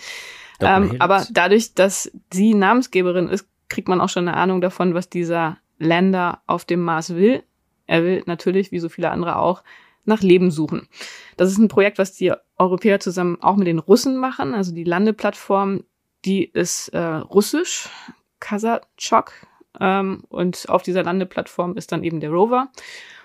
[0.59, 5.09] Ähm, aber dadurch, dass sie Namensgeberin ist, kriegt man auch schon eine Ahnung davon, was
[5.09, 7.43] dieser Länder auf dem Mars will.
[7.87, 9.63] Er will natürlich, wie so viele andere auch,
[10.05, 10.87] nach Leben suchen.
[11.37, 14.53] Das ist ein Projekt, was die Europäer zusammen auch mit den Russen machen.
[14.53, 15.83] Also die Landeplattform,
[16.25, 17.89] die ist äh, russisch,
[18.39, 19.33] Kasachok.
[19.79, 22.69] Ähm, und auf dieser Landeplattform ist dann eben der Rover.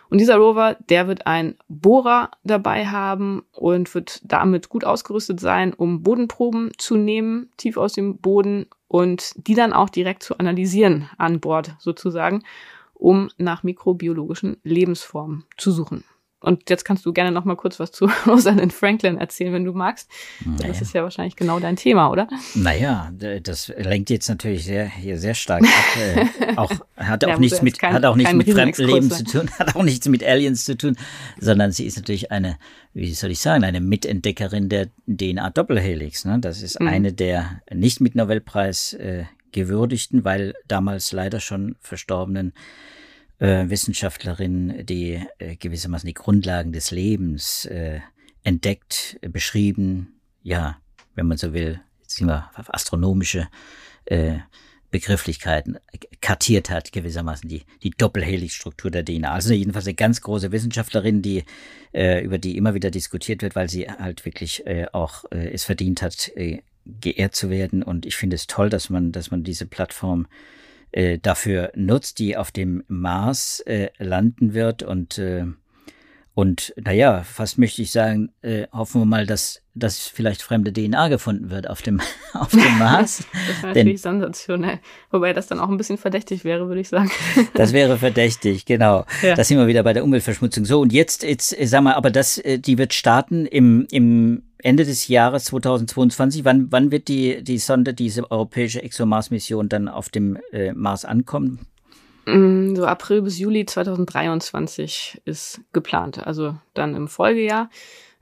[0.08, 5.72] Und dieser Rover, der wird ein Bohrer dabei haben und wird damit gut ausgerüstet sein,
[5.72, 11.08] um Bodenproben zu nehmen, tief aus dem Boden und die dann auch direkt zu analysieren
[11.16, 12.42] an Bord sozusagen,
[12.92, 16.02] um nach mikrobiologischen Lebensformen zu suchen.
[16.40, 19.72] Und jetzt kannst du gerne noch mal kurz was zu Rosalind Franklin erzählen, wenn du
[19.72, 20.10] magst.
[20.44, 20.68] Naja.
[20.68, 22.28] Das ist ja wahrscheinlich genau dein Thema, oder?
[22.54, 25.70] Naja, das lenkt jetzt natürlich sehr, hier sehr stark ab.
[26.00, 29.50] Äh, auch, hat auch ja, nichts mit, kein, hat auch nichts mit Fremdleben zu tun,
[29.58, 30.96] hat auch nichts mit Aliens zu tun,
[31.38, 32.58] sondern sie ist natürlich eine,
[32.94, 36.24] wie soll ich sagen, eine Mitentdeckerin der DNA-Doppelhelix.
[36.24, 36.38] Ne?
[36.38, 36.86] Das ist mhm.
[36.86, 42.52] eine der nicht mit Nobelpreis äh, gewürdigten, weil damals leider schon verstorbenen
[43.40, 48.00] äh, Wissenschaftlerin, die äh, gewissermaßen die Grundlagen des Lebens äh,
[48.44, 50.78] entdeckt, äh, beschrieben, ja,
[51.14, 53.48] wenn man so will, sind wir astronomische
[54.04, 54.38] äh,
[54.90, 55.78] Begrifflichkeiten
[56.20, 59.32] kartiert hat, gewissermaßen die, die Doppelhelixstruktur der DNA.
[59.32, 61.44] Also jedenfalls eine ganz große Wissenschaftlerin, die,
[61.92, 65.64] äh, über die immer wieder diskutiert wird, weil sie halt wirklich äh, auch äh, es
[65.64, 66.32] verdient hat,
[66.84, 67.82] geehrt zu werden.
[67.84, 70.26] Und ich finde es toll, dass man, dass man diese Plattform
[71.18, 75.46] dafür nutzt, die auf dem Mars äh, landen wird und äh,
[76.40, 81.08] und naja, fast möchte ich sagen, äh, hoffen wir mal, dass, dass vielleicht fremde DNA
[81.08, 82.00] gefunden wird auf dem,
[82.32, 83.24] auf dem Mars.
[83.46, 84.78] das wäre natürlich sensationell.
[85.10, 87.10] Wobei das dann auch ein bisschen verdächtig wäre, würde ich sagen.
[87.54, 89.04] das wäre verdächtig, genau.
[89.20, 89.34] Ja.
[89.34, 90.64] Da sind wir wieder bei der Umweltverschmutzung.
[90.64, 94.86] So, und jetzt, jetzt sag mal, aber das, äh, die wird starten im, im Ende
[94.86, 96.46] des Jahres 2022.
[96.46, 101.66] Wann, wann wird die, die Sonde, diese europäische ExoMars-Mission dann auf dem äh, Mars ankommen?
[102.26, 107.70] Mm, so April bis Juli 2023 ist geplant, also dann im Folgejahr.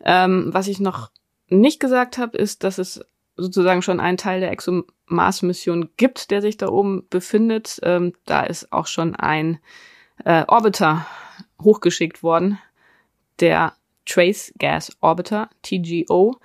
[0.04, 1.10] Ähm, was ich noch
[1.48, 3.00] nicht gesagt habe, ist, dass es
[3.36, 7.78] sozusagen schon einen Teil der ExoMars-Mission gibt, der sich da oben befindet.
[7.82, 9.58] Ähm, da ist auch schon ein
[10.24, 11.06] äh, Orbiter
[11.62, 12.58] hochgeschickt worden,
[13.40, 13.74] der
[14.06, 16.36] Trace Gas Orbiter, TGO.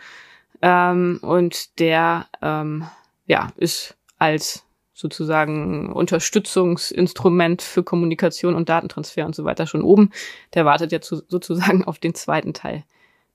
[0.61, 2.87] Ähm, und der ähm,
[3.25, 10.11] ja, ist als sozusagen Unterstützungsinstrument für Kommunikation und Datentransfer und so weiter schon oben.
[10.53, 12.83] Der wartet jetzt sozusagen auf den zweiten Teil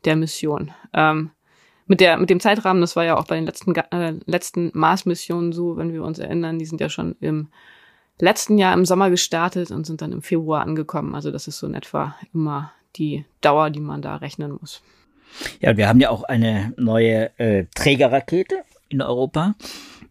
[0.05, 0.71] der Mission.
[0.94, 1.31] Ähm,
[1.87, 5.53] mit der mit dem Zeitrahmen, das war ja auch bei den letzten äh, letzten Mars-Missionen
[5.53, 7.49] so, wenn wir uns erinnern, die sind ja schon im
[8.21, 11.14] letzten Jahr im Sommer gestartet und sind dann im Februar angekommen.
[11.14, 14.83] Also das ist so in etwa immer die Dauer, die man da rechnen muss.
[15.61, 19.55] Ja, wir haben ja auch eine neue äh, Trägerrakete in Europa.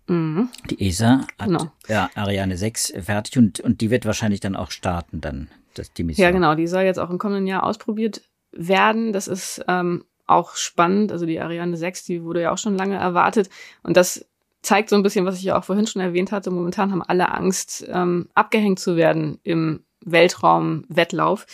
[0.08, 0.50] Mhm.
[0.70, 1.72] Die ESA hat genau.
[1.88, 6.04] ja, Ariane 6 fertig und, und die wird wahrscheinlich dann auch starten, dann das, die
[6.04, 6.24] Mission.
[6.24, 9.14] Ja, genau, die soll jetzt auch im kommenden Jahr ausprobiert werden.
[9.14, 11.12] Das ist ähm, auch spannend.
[11.12, 13.50] Also die Ariane 6, die wurde ja auch schon lange erwartet.
[13.84, 14.26] Und das
[14.62, 16.52] zeigt so ein bisschen, was ich ja auch vorhin schon erwähnt hatte.
[16.52, 21.46] Momentan haben alle Angst, ähm, abgehängt zu werden im Weltraumwettlauf.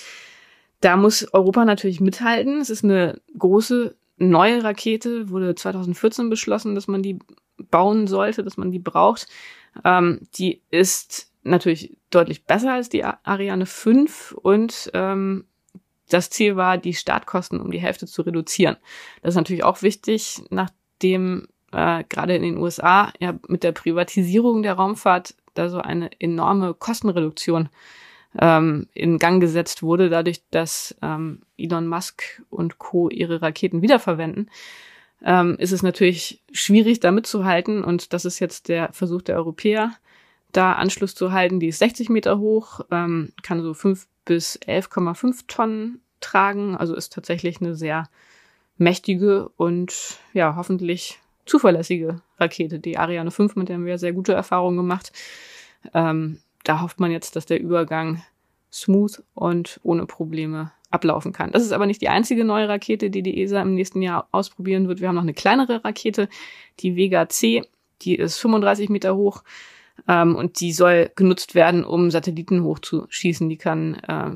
[0.80, 2.60] Da muss Europa natürlich mithalten.
[2.60, 7.20] Es ist eine große neue Rakete, wurde 2014 beschlossen, dass man die
[7.58, 9.28] bauen sollte, dass man die braucht.
[9.84, 15.46] Ähm, die ist natürlich deutlich besser als die Ariane 5 und ähm,
[16.10, 18.78] das Ziel war, die Startkosten um die Hälfte zu reduzieren.
[19.22, 24.64] Das ist natürlich auch wichtig, nachdem äh, gerade in den USA ja mit der Privatisierung
[24.64, 27.70] der Raumfahrt da so eine enorme Kostenreduktion
[28.40, 33.10] ähm, in Gang gesetzt wurde, dadurch, dass ähm, Elon Musk und Co.
[33.10, 34.50] ihre Raketen wiederverwenden
[35.24, 37.84] ähm, ist es natürlich schwierig, da mitzuhalten.
[37.84, 39.94] Und das ist jetzt der Versuch der Europäer,
[40.52, 41.60] da Anschluss zu halten.
[41.60, 46.76] Die ist 60 Meter hoch, ähm, kann so 5 bis 11,5 Tonnen tragen.
[46.76, 48.10] Also ist tatsächlich eine sehr
[48.78, 52.80] mächtige und ja, hoffentlich zuverlässige Rakete.
[52.80, 55.12] Die Ariane 5, mit der haben wir sehr gute Erfahrungen gemacht.
[55.94, 58.24] Ähm, da hofft man jetzt, dass der Übergang
[58.72, 61.52] smooth und ohne Probleme ablaufen kann.
[61.52, 64.88] Das ist aber nicht die einzige neue Rakete, die die ESA im nächsten Jahr ausprobieren
[64.88, 65.02] wird.
[65.02, 66.30] Wir haben noch eine kleinere Rakete,
[66.80, 67.64] die Vega C,
[68.02, 69.44] die ist 35 Meter hoch
[70.08, 73.50] ähm, und die soll genutzt werden, um Satelliten hochzuschießen.
[73.50, 74.32] Die kann äh,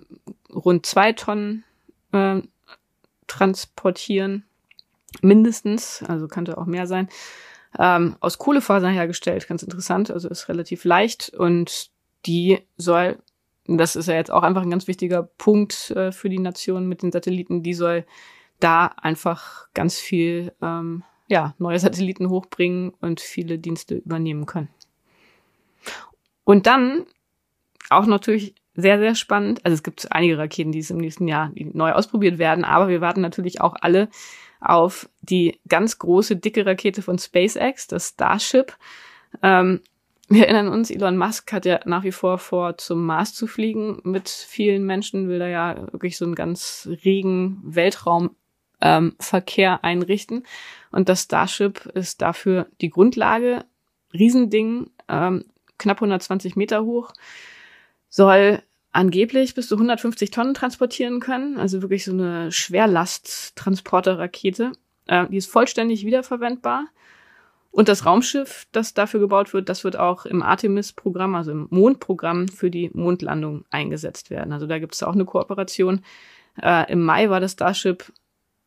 [0.54, 1.63] rund zwei Tonnen
[2.12, 2.41] äh,
[3.28, 4.43] transportieren,
[5.22, 7.10] mindestens, also könnte auch mehr sein.
[7.78, 11.91] Ähm, aus Kohlefasern hergestellt, ganz interessant, also ist relativ leicht und
[12.26, 13.20] die soll
[13.67, 17.01] das ist ja jetzt auch einfach ein ganz wichtiger Punkt äh, für die Nation mit
[17.01, 17.63] den Satelliten.
[17.63, 18.06] Die soll
[18.60, 24.69] da einfach ganz viel ähm, ja, neue Satelliten hochbringen und viele Dienste übernehmen können.
[26.45, 27.06] Und dann
[27.89, 29.65] auch natürlich sehr, sehr spannend.
[29.65, 33.01] Also es gibt einige Raketen, die es im nächsten Jahr neu ausprobiert werden, aber wir
[33.01, 34.10] warten natürlich auch alle
[34.60, 38.75] auf die ganz große, dicke Rakete von SpaceX, das Starship.
[39.43, 39.82] Ähm,
[40.30, 44.02] wir erinnern uns, Elon Musk hat ja nach wie vor vor, zum Mars zu fliegen.
[44.04, 50.44] Mit vielen Menschen will er ja wirklich so einen ganz regen Weltraumverkehr ähm, einrichten.
[50.92, 53.63] Und das Starship ist dafür die Grundlage.
[54.13, 55.46] Riesending, ähm,
[55.78, 57.13] knapp 120 Meter hoch,
[58.10, 58.62] soll
[58.92, 64.72] angeblich bis zu 150 Tonnen transportieren können, also wirklich so eine Schwerlasttransporterrakete.
[65.08, 66.88] Äh, die ist vollständig wiederverwendbar.
[67.78, 72.48] Und das Raumschiff, das dafür gebaut wird, das wird auch im Artemis-Programm, also im Mondprogramm
[72.48, 74.52] für die Mondlandung eingesetzt werden.
[74.52, 76.02] Also da gibt es auch eine Kooperation.
[76.60, 78.12] Äh, Im Mai war das Starship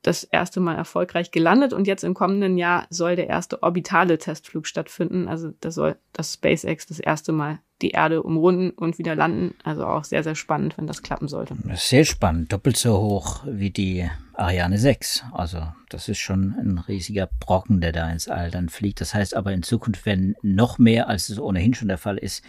[0.03, 4.69] das erste Mal erfolgreich gelandet und jetzt im kommenden Jahr soll der erste orbitale Testflug
[4.69, 5.27] stattfinden.
[5.27, 9.55] Also da soll das SpaceX das erste Mal die Erde umrunden und wieder landen.
[9.65, 11.57] Also auch sehr, sehr spannend, wenn das klappen sollte.
[11.75, 12.53] Sehr spannend.
[12.53, 15.25] Doppelt so hoch wie die Ariane 6.
[15.33, 19.01] Also das ist schon ein riesiger Brocken, der da ins All dann fliegt.
[19.01, 22.45] Das heißt aber in Zukunft werden noch mehr, als es ohnehin schon der Fall ist,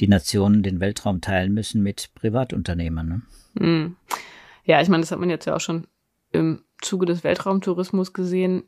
[0.00, 3.08] die Nationen den Weltraum teilen müssen mit Privatunternehmern.
[3.08, 3.22] Ne?
[3.58, 3.96] Hm.
[4.64, 5.86] Ja, ich meine, das hat man jetzt ja auch schon
[6.32, 8.64] im Zuge des Weltraumtourismus gesehen,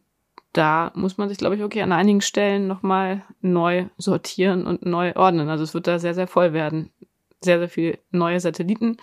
[0.52, 5.14] da muss man sich, glaube ich, okay an einigen Stellen nochmal neu sortieren und neu
[5.14, 5.48] ordnen.
[5.48, 6.90] Also es wird da sehr, sehr voll werden.
[7.40, 8.96] Sehr, sehr viele neue Satelliten,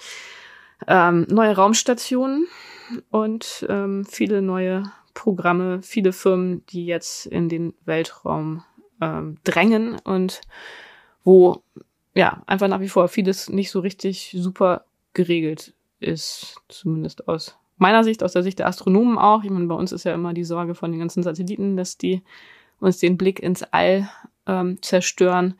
[0.87, 2.47] ähm, neue Raumstationen
[3.09, 8.63] und ähm, viele neue Programme, viele Firmen, die jetzt in den Weltraum
[8.99, 10.41] ähm, drängen und
[11.23, 11.63] wo
[12.13, 18.03] ja einfach nach wie vor vieles nicht so richtig super geregelt ist, zumindest aus meiner
[18.03, 19.43] Sicht, aus der Sicht der Astronomen auch.
[19.43, 22.21] Ich meine, bei uns ist ja immer die Sorge von den ganzen Satelliten, dass die
[22.79, 24.09] uns den Blick ins All
[24.45, 25.55] ähm, zerstören.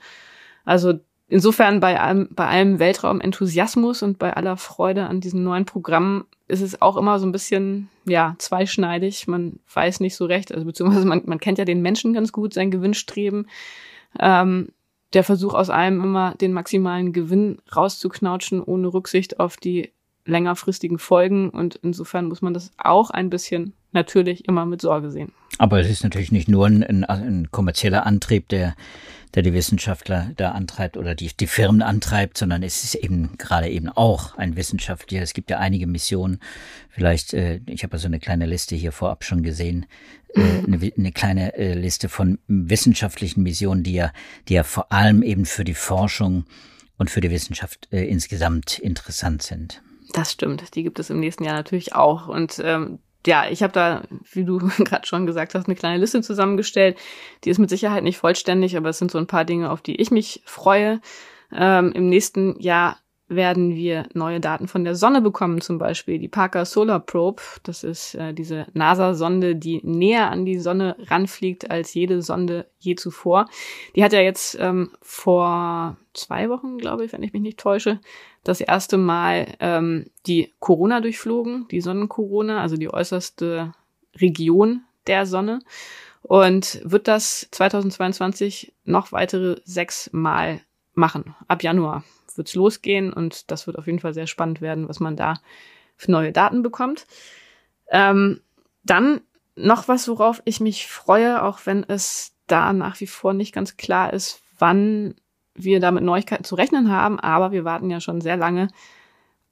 [0.63, 6.25] Also insofern bei allem, bei allem Weltraumenthusiasmus und bei aller Freude an diesen neuen Programmen
[6.47, 9.28] ist es auch immer so ein bisschen, ja, zweischneidig.
[9.28, 12.54] Man weiß nicht so recht, also beziehungsweise man, man kennt ja den Menschen ganz gut,
[12.54, 13.47] sein Gewinnstreben.
[14.19, 14.69] Ähm,
[15.13, 19.91] der Versuch aus allem immer den maximalen Gewinn rauszuknautschen, ohne Rücksicht auf die
[20.25, 25.31] längerfristigen Folgen und insofern muss man das auch ein bisschen natürlich immer mit Sorge sehen.
[25.57, 28.75] Aber es ist natürlich nicht nur ein, ein, ein kommerzieller Antrieb, der,
[29.33, 33.69] der die Wissenschaftler da antreibt oder die, die Firmen antreibt, sondern es ist eben gerade
[33.69, 35.23] eben auch ein wissenschaftlicher.
[35.23, 36.39] Es gibt ja einige Missionen.
[36.89, 39.85] Vielleicht, äh, ich habe ja so eine kleine Liste hier vorab schon gesehen,
[40.33, 44.11] äh, eine, eine kleine äh, Liste von wissenschaftlichen Missionen, die ja,
[44.49, 46.45] die ja vor allem eben für die Forschung
[46.97, 49.81] und für die Wissenschaft äh, insgesamt interessant sind.
[50.15, 52.30] Das stimmt, die gibt es im nächsten Jahr natürlich auch.
[52.30, 56.21] Und ähm, ja, ich habe da, wie du gerade schon gesagt hast, eine kleine Liste
[56.21, 56.97] zusammengestellt.
[57.43, 59.97] Die ist mit Sicherheit nicht vollständig, aber es sind so ein paar Dinge, auf die
[59.97, 61.01] ich mich freue.
[61.51, 66.27] Ähm, Im nächsten Jahr werden wir neue Daten von der Sonne bekommen, zum Beispiel die
[66.27, 67.41] Parker Solar Probe.
[67.63, 72.95] Das ist äh, diese NASA-Sonde, die näher an die Sonne ranfliegt als jede Sonde je
[72.95, 73.47] zuvor.
[73.95, 77.99] Die hat ja jetzt ähm, vor zwei Wochen, glaube ich, wenn ich mich nicht täusche,
[78.43, 83.73] das erste Mal ähm, die Corona durchflogen, die Sonnenkorona, also die äußerste
[84.17, 85.59] Region der Sonne.
[86.21, 90.61] Und wird das 2022 noch weitere sechs Mal
[90.95, 91.36] machen.
[91.47, 92.03] Ab Januar
[92.36, 95.36] wird's losgehen und das wird auf jeden Fall sehr spannend werden, was man da
[95.95, 97.05] für neue Daten bekommt.
[97.89, 98.41] Ähm,
[98.84, 99.21] dann
[99.55, 103.77] noch was, worauf ich mich freue, auch wenn es da nach wie vor nicht ganz
[103.77, 105.15] klar ist, wann
[105.53, 108.67] wir da mit Neuigkeiten zu rechnen haben, aber wir warten ja schon sehr lange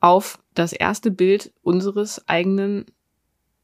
[0.01, 2.86] auf das erste Bild unseres eigenen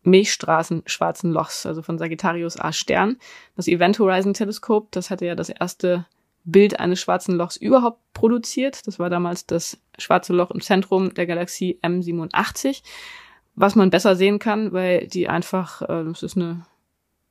[0.03, 3.17] Milchstraßen schwarzen Lochs, also von Sagittarius A Stern.
[3.57, 6.05] Das Event Horizon Telescope, das hatte ja das erste
[6.51, 8.85] Bild eines schwarzen Lochs überhaupt produziert.
[8.87, 12.81] Das war damals das schwarze Loch im Zentrum der Galaxie M87,
[13.55, 16.65] was man besser sehen kann, weil die einfach, äh, das ist eine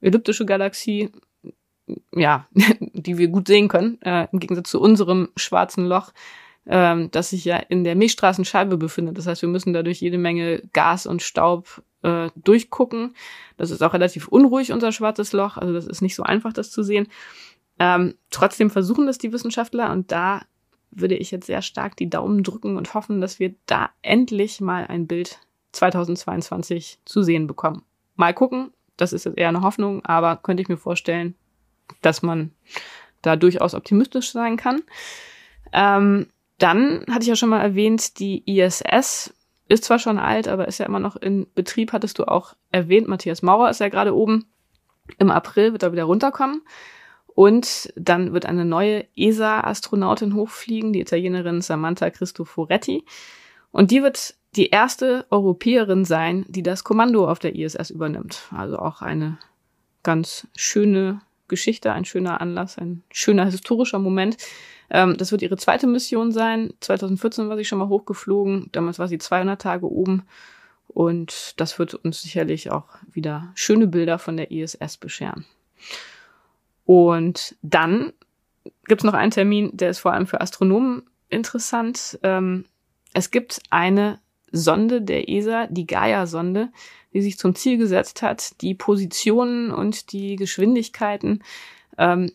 [0.01, 1.11] elliptische Galaxie,
[2.15, 2.47] ja,
[2.81, 6.13] die wir gut sehen können, äh, im Gegensatz zu unserem schwarzen Loch,
[6.67, 9.17] ähm, das sich ja in der Milchstraßenscheibe befindet.
[9.17, 13.15] Das heißt, wir müssen dadurch jede Menge Gas und Staub äh, durchgucken.
[13.57, 15.57] Das ist auch relativ unruhig, unser schwarzes Loch.
[15.57, 17.09] Also das ist nicht so einfach, das zu sehen.
[17.79, 20.43] Ähm, trotzdem versuchen das die Wissenschaftler und da
[20.91, 24.87] würde ich jetzt sehr stark die Daumen drücken und hoffen, dass wir da endlich mal
[24.87, 25.39] ein Bild
[25.73, 27.83] 2022 zu sehen bekommen.
[28.17, 31.35] Mal gucken, das ist jetzt eher eine Hoffnung, aber könnte ich mir vorstellen,
[32.03, 32.53] dass man
[33.23, 34.83] da durchaus optimistisch sein kann.
[35.73, 39.35] Ähm, dann hatte ich ja schon mal erwähnt, die ISS
[39.69, 43.07] ist zwar schon alt, aber ist ja immer noch in Betrieb, hattest du auch erwähnt.
[43.07, 44.47] Matthias Maurer ist ja gerade oben.
[45.19, 46.63] Im April wird er wieder runterkommen.
[47.39, 53.05] Und dann wird eine neue ESA-Astronautin hochfliegen, die Italienerin Samantha Cristoforetti.
[53.71, 58.49] Und die wird die erste Europäerin sein, die das Kommando auf der ISS übernimmt.
[58.51, 59.39] Also auch eine
[60.03, 64.37] ganz schöne Geschichte, ein schöner Anlass, ein schöner historischer Moment.
[64.91, 66.75] Ähm, das wird ihre zweite Mission sein.
[66.81, 68.69] 2014 war sie schon mal hochgeflogen.
[68.73, 70.25] Damals war sie 200 Tage oben.
[70.89, 75.47] Und das wird uns sicherlich auch wieder schöne Bilder von der ISS bescheren.
[76.89, 78.15] Und dann
[78.87, 82.19] gibt es noch einen Termin, der ist vor allem für Astronomen interessant.
[82.23, 82.65] Ähm,
[83.13, 84.21] es gibt eine
[84.53, 86.71] Sonde der ESA, die Gaia-Sonde,
[87.13, 91.45] die sich zum Ziel gesetzt hat, die Positionen und die Geschwindigkeiten
[91.99, 92.33] ähm,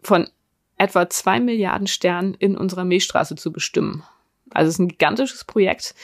[0.00, 0.28] von
[0.76, 4.04] etwa zwei Milliarden Sternen in unserer Milchstraße zu bestimmen.
[4.50, 5.96] Also es ist ein gigantisches Projekt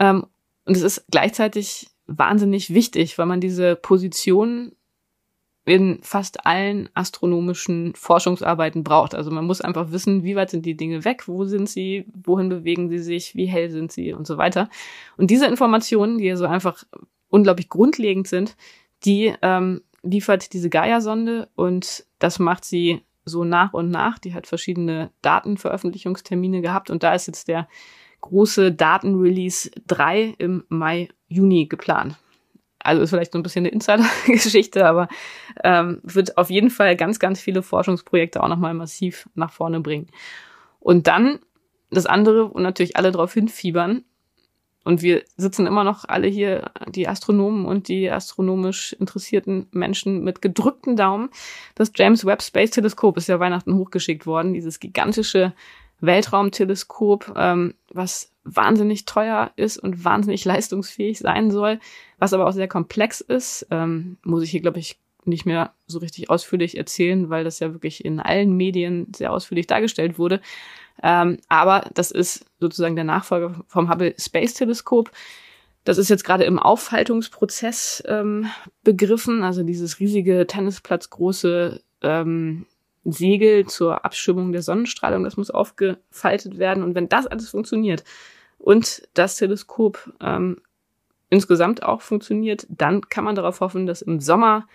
[0.00, 0.24] ähm,
[0.64, 4.74] und es ist gleichzeitig wahnsinnig wichtig, weil man diese Positionen
[5.64, 9.14] in fast allen astronomischen Forschungsarbeiten braucht.
[9.14, 12.48] Also man muss einfach wissen, wie weit sind die Dinge weg, wo sind sie, wohin
[12.48, 14.68] bewegen sie sich, wie hell sind sie und so weiter.
[15.16, 16.82] Und diese Informationen, die ja so einfach
[17.28, 18.56] unglaublich grundlegend sind,
[19.04, 24.18] die ähm, liefert diese Gaia-Sonde und das macht sie so nach und nach.
[24.18, 27.68] Die hat verschiedene Datenveröffentlichungstermine gehabt und da ist jetzt der
[28.20, 32.16] große Datenrelease 3 im Mai, Juni geplant.
[32.82, 35.08] Also ist vielleicht so ein bisschen eine Insider-Geschichte, aber
[35.62, 40.08] ähm, wird auf jeden Fall ganz, ganz viele Forschungsprojekte auch nochmal massiv nach vorne bringen.
[40.80, 41.38] Und dann
[41.90, 44.04] das andere, wo natürlich alle drauf hinfiebern,
[44.84, 50.42] und wir sitzen immer noch alle hier, die Astronomen und die astronomisch interessierten Menschen mit
[50.42, 51.30] gedrückten Daumen.
[51.76, 55.52] Das James Webb Space Teleskop ist ja Weihnachten hochgeschickt worden, dieses gigantische
[56.02, 61.78] Weltraumteleskop, ähm, was wahnsinnig teuer ist und wahnsinnig leistungsfähig sein soll,
[62.18, 63.66] was aber auch sehr komplex ist.
[63.70, 67.72] Ähm, muss ich hier, glaube ich, nicht mehr so richtig ausführlich erzählen, weil das ja
[67.72, 70.40] wirklich in allen Medien sehr ausführlich dargestellt wurde.
[71.02, 75.12] Ähm, aber das ist sozusagen der Nachfolger vom Hubble Space Teleskop.
[75.84, 78.46] Das ist jetzt gerade im Aufhaltungsprozess ähm,
[78.82, 82.66] begriffen, also dieses riesige Tennisplatzgroße ähm,
[83.04, 86.82] Segel zur Abschirmung der Sonnenstrahlung, das muss aufgefaltet werden.
[86.82, 88.04] Und wenn das alles funktioniert
[88.58, 90.60] und das Teleskop ähm,
[91.30, 94.68] insgesamt auch funktioniert, dann kann man darauf hoffen, dass im Sommer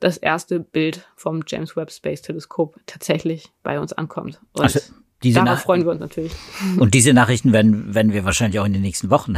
[0.00, 4.40] das erste Bild vom James Webb Space Teleskop tatsächlich bei uns ankommt.
[4.52, 4.80] Und also
[5.24, 6.32] diese Darauf freuen wir uns natürlich.
[6.78, 9.34] Und diese Nachrichten werden, werden wir wahrscheinlich auch in den nächsten Wochen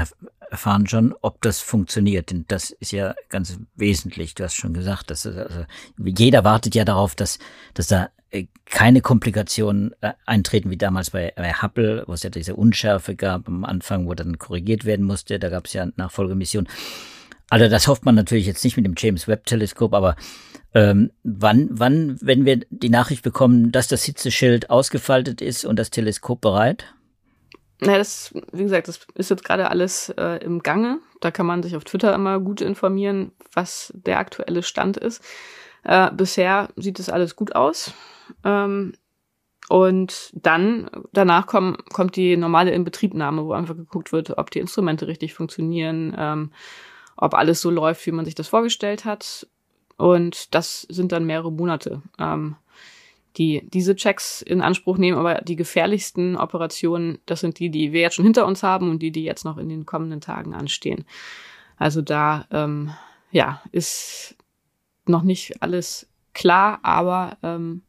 [0.50, 2.30] erfahren schon, ob das funktioniert.
[2.30, 4.34] Denn das ist ja ganz wesentlich.
[4.34, 5.64] Du hast schon gesagt, dass also,
[5.96, 7.38] jeder wartet ja darauf, dass,
[7.74, 12.30] dass da äh, keine Komplikationen äh, eintreten wie damals bei, bei Hubble, wo es ja
[12.30, 15.38] diese Unschärfe gab am Anfang, wo dann korrigiert werden musste.
[15.38, 16.68] Da gab es ja Nachfolgemissionen.
[17.50, 20.16] Also das hofft man natürlich jetzt nicht mit dem James Webb Teleskop, aber
[20.74, 25.90] ähm, wann, wann, wenn wir die Nachricht bekommen, dass das Hitzeschild ausgefaltet ist und das
[25.90, 26.92] Teleskop bereit?
[27.80, 30.98] Na, das, wie gesagt, das ist jetzt gerade alles äh, im Gange.
[31.20, 35.22] Da kann man sich auf Twitter immer gut informieren, was der aktuelle Stand ist.
[35.84, 37.92] Äh, bisher sieht es alles gut aus.
[38.44, 38.94] Ähm,
[39.68, 45.06] und dann, danach komm, kommt die normale Inbetriebnahme, wo einfach geguckt wird, ob die Instrumente
[45.06, 46.52] richtig funktionieren, ähm,
[47.16, 49.46] ob alles so läuft, wie man sich das vorgestellt hat.
[49.96, 52.56] Und das sind dann mehrere Monate, ähm,
[53.36, 55.18] die diese Checks in Anspruch nehmen.
[55.18, 59.00] Aber die gefährlichsten Operationen, das sind die, die wir jetzt schon hinter uns haben und
[59.00, 61.04] die, die jetzt noch in den kommenden Tagen anstehen.
[61.76, 62.90] Also da, ähm,
[63.30, 64.36] ja, ist
[65.06, 67.82] noch nicht alles klar, aber ähm,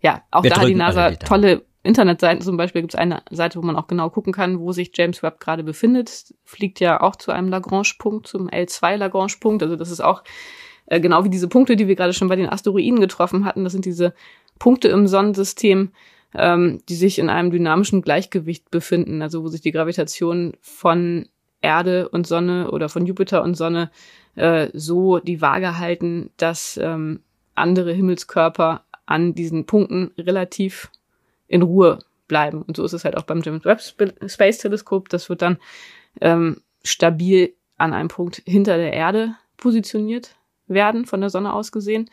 [0.00, 2.42] ja, auch wir da hat die NASA tolle Internetseiten.
[2.42, 5.22] Zum Beispiel gibt es eine Seite, wo man auch genau gucken kann, wo sich James
[5.22, 6.34] Webb gerade befindet.
[6.44, 9.62] Fliegt ja auch zu einem Lagrange-Punkt, zum L2 Lagrange-Punkt.
[9.62, 10.22] Also das ist auch
[10.86, 13.64] äh, genau wie diese Punkte, die wir gerade schon bei den Asteroiden getroffen hatten.
[13.64, 14.14] Das sind diese
[14.58, 15.92] Punkte im Sonnensystem,
[16.34, 21.28] ähm, die sich in einem dynamischen Gleichgewicht befinden, also wo sich die Gravitation von
[21.60, 23.90] Erde und Sonne oder von Jupiter und Sonne
[24.34, 27.20] äh, so die Waage halten, dass ähm,
[27.54, 30.90] andere Himmelskörper an diesen Punkten relativ
[31.48, 32.62] in Ruhe bleiben.
[32.62, 33.80] Und so ist es halt auch beim James Webb
[34.26, 35.08] Space Teleskop.
[35.08, 35.58] Das wird dann
[36.20, 40.36] ähm, stabil an einem Punkt hinter der Erde positioniert
[40.66, 42.10] werden, von der Sonne aus gesehen.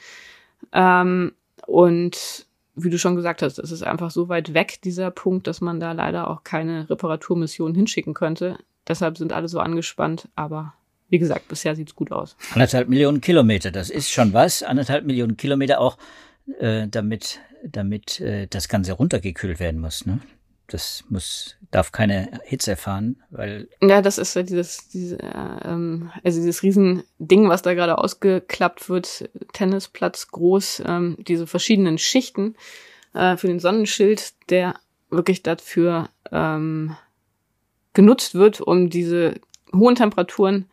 [0.72, 1.34] Ähm,
[1.68, 5.62] und wie du schon gesagt hast, es ist einfach so weit weg, dieser Punkt, dass
[5.62, 8.58] man da leider auch keine Reparaturmission hinschicken könnte.
[8.88, 10.74] Deshalb sind alle so angespannt, aber
[11.10, 12.36] wie gesagt, bisher sieht's gut aus.
[12.54, 14.64] Anderthalb Millionen Kilometer, das ist schon was.
[14.64, 15.98] Anderthalb Millionen Kilometer auch,
[16.60, 20.06] äh, damit, damit äh, das Ganze runtergekühlt werden muss.
[20.06, 20.20] Ne?
[20.68, 23.70] das muss, darf keine Hitze erfahren, weil.
[23.82, 25.18] Ja, das ist ja dieses, diese,
[25.64, 32.56] ähm, also dieses Riesending, was da gerade ausgeklappt wird, Tennisplatz groß, ähm, diese verschiedenen Schichten
[33.14, 34.76] äh, für den Sonnenschild, der
[35.10, 36.96] wirklich dafür ähm,
[37.94, 39.36] genutzt wird, um diese
[39.74, 40.66] hohen Temperaturen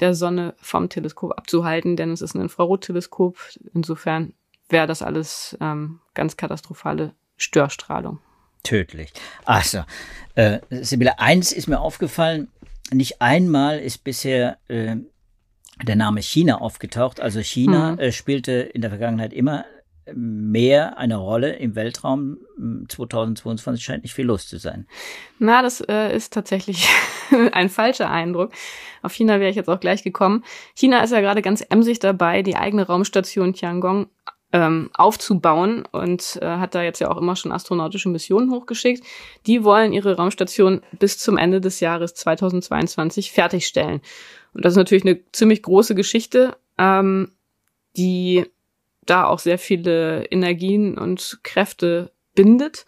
[0.00, 3.38] der Sonne vom Teleskop abzuhalten, denn es ist ein Infrarotteleskop.
[3.72, 4.34] Insofern
[4.68, 8.20] wäre das alles ähm, ganz katastrophale Störstrahlung
[8.66, 9.12] tödlich.
[9.44, 9.84] Also,
[10.34, 12.48] äh, Sibylle, eins ist mir aufgefallen,
[12.92, 14.96] nicht einmal ist bisher äh,
[15.82, 17.20] der Name China aufgetaucht.
[17.20, 17.98] Also China mhm.
[17.98, 19.64] äh, spielte in der Vergangenheit immer
[20.14, 22.38] mehr eine Rolle im Weltraum
[22.88, 24.86] 2022 scheint nicht viel los zu sein.
[25.40, 26.88] Na, das äh, ist tatsächlich
[27.52, 28.52] ein falscher Eindruck.
[29.02, 30.44] Auf China wäre ich jetzt auch gleich gekommen.
[30.74, 34.06] China ist ja gerade ganz emsig dabei, die eigene Raumstation Tiangong
[34.52, 39.04] ähm, aufzubauen und äh, hat da jetzt ja auch immer schon astronautische Missionen hochgeschickt.
[39.46, 44.00] Die wollen ihre Raumstation bis zum Ende des Jahres 2022 fertigstellen.
[44.54, 47.32] Und das ist natürlich eine ziemlich große Geschichte, ähm,
[47.96, 48.46] die
[49.04, 52.86] da auch sehr viele Energien und Kräfte bindet.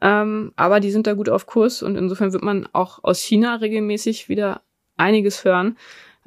[0.00, 3.56] Ähm, aber die sind da gut auf Kurs und insofern wird man auch aus China
[3.56, 4.62] regelmäßig wieder
[4.96, 5.76] einiges hören.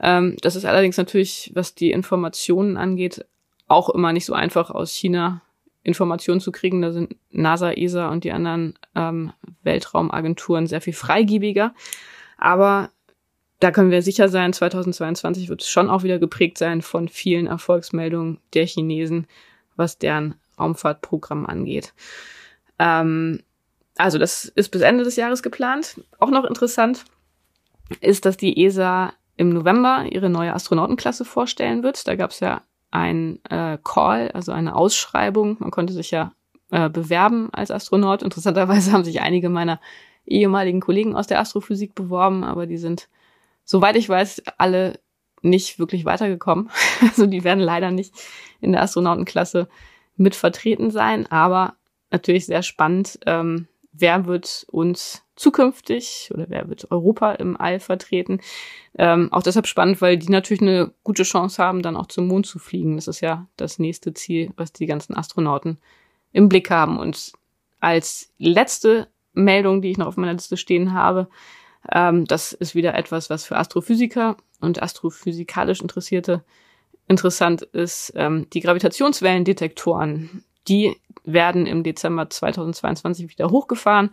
[0.01, 3.25] Ähm, das ist allerdings natürlich, was die Informationen angeht,
[3.67, 5.41] auch immer nicht so einfach aus China
[5.83, 6.81] Informationen zu kriegen.
[6.81, 9.31] Da sind NASA, ESA und die anderen ähm,
[9.63, 11.73] Weltraumagenturen sehr viel freigiebiger.
[12.37, 12.89] Aber
[13.59, 17.47] da können wir sicher sein, 2022 wird es schon auch wieder geprägt sein von vielen
[17.47, 19.27] Erfolgsmeldungen der Chinesen,
[19.75, 21.93] was deren Raumfahrtprogramm angeht.
[22.79, 23.41] Ähm,
[23.95, 26.01] also das ist bis Ende des Jahres geplant.
[26.19, 27.05] Auch noch interessant
[28.01, 32.07] ist, dass die ESA im November ihre neue Astronautenklasse vorstellen wird.
[32.07, 35.57] Da gab es ja ein äh, Call, also eine Ausschreibung.
[35.59, 36.31] Man konnte sich ja
[36.71, 38.23] äh, bewerben als Astronaut.
[38.23, 39.79] Interessanterweise haben sich einige meiner
[40.25, 43.09] ehemaligen Kollegen aus der Astrophysik beworben, aber die sind,
[43.63, 44.99] soweit ich weiß, alle
[45.41, 46.69] nicht wirklich weitergekommen.
[47.01, 48.15] Also die werden leider nicht
[48.61, 49.67] in der Astronautenklasse
[50.17, 51.75] mit vertreten sein, aber
[52.09, 53.19] natürlich sehr spannend.
[53.25, 53.67] Ähm,
[53.97, 58.39] wer wird uns zukünftig oder wer wird Europa im All vertreten?
[58.97, 62.45] Ähm, auch deshalb spannend, weil die natürlich eine gute Chance haben, dann auch zum Mond
[62.45, 62.95] zu fliegen.
[62.95, 65.79] Das ist ja das nächste Ziel, was die ganzen Astronauten
[66.31, 66.97] im Blick haben.
[66.97, 67.33] Und
[67.79, 71.27] als letzte Meldung, die ich noch auf meiner Liste stehen habe,
[71.91, 76.43] ähm, das ist wieder etwas, was für Astrophysiker und astrophysikalisch Interessierte
[77.07, 80.43] interessant ist, ähm, die Gravitationswellendetektoren.
[80.67, 84.09] Die werden im Dezember 2022 wieder hochgefahren.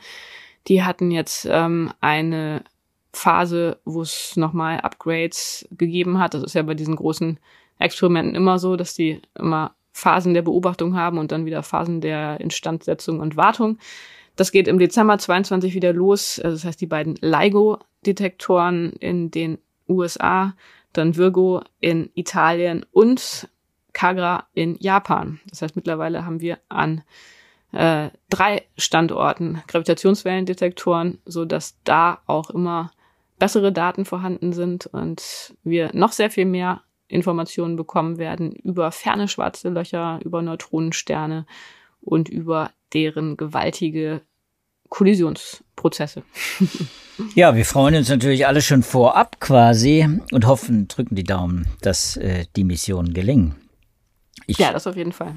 [0.69, 2.65] Die hatten jetzt ähm, eine
[3.13, 6.35] Phase, wo es nochmal Upgrades gegeben hat.
[6.35, 7.39] Das ist ja bei diesen großen
[7.79, 12.41] Experimenten immer so, dass die immer Phasen der Beobachtung haben und dann wieder Phasen der
[12.41, 13.79] Instandsetzung und Wartung.
[14.37, 16.41] Das geht im Dezember 22 wieder los.
[16.43, 19.59] Also das heißt, die beiden LIGO-Detektoren in den
[19.89, 20.55] USA,
[20.93, 23.49] dann Virgo in Italien und
[23.93, 25.41] Kagra in Japan.
[25.49, 27.03] Das heißt, mittlerweile haben wir an
[27.73, 32.91] äh, drei Standorten Gravitationswellendetektoren, so dass da auch immer
[33.39, 39.29] bessere Daten vorhanden sind und wir noch sehr viel mehr Informationen bekommen werden über ferne
[39.29, 41.47] schwarze Löcher, über Neutronensterne
[42.01, 44.23] und über deren gewaltige
[44.89, 46.23] Kollisionsprozesse.
[47.35, 52.17] ja, wir freuen uns natürlich alle schon vorab quasi und hoffen, drücken die Daumen, dass
[52.17, 53.62] äh, die Missionen gelingen.
[54.47, 55.35] Ich, ja, das auf jeden Fall.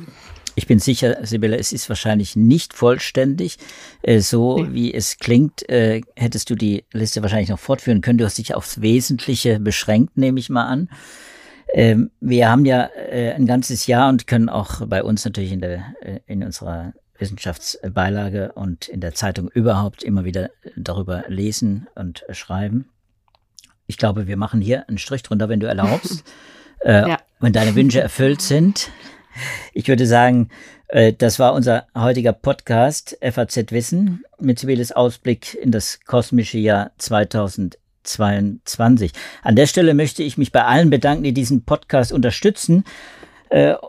[0.55, 3.57] Ich bin sicher, Sibylle, es ist wahrscheinlich nicht vollständig.
[4.01, 4.73] Äh, so nee.
[4.73, 8.17] wie es klingt, äh, hättest du die Liste wahrscheinlich noch fortführen können.
[8.17, 10.89] Du hast dich aufs Wesentliche beschränkt, nehme ich mal an.
[11.73, 15.59] Ähm, wir haben ja äh, ein ganzes Jahr und können auch bei uns natürlich in,
[15.59, 15.93] der,
[16.25, 22.89] in unserer Wissenschaftsbeilage und in der Zeitung überhaupt immer wieder darüber lesen und schreiben.
[23.87, 26.23] Ich glaube, wir machen hier einen Strich drunter, wenn du erlaubst.
[26.85, 27.17] äh, ja.
[27.39, 28.89] Wenn deine Wünsche erfüllt sind.
[29.73, 30.49] Ich würde sagen,
[30.87, 36.91] äh, das war unser heutiger Podcast FAZ Wissen mit Sibyles Ausblick in das kosmische Jahr
[36.97, 39.11] 2022.
[39.41, 42.83] An der Stelle möchte ich mich bei allen bedanken, die diesen Podcast unterstützen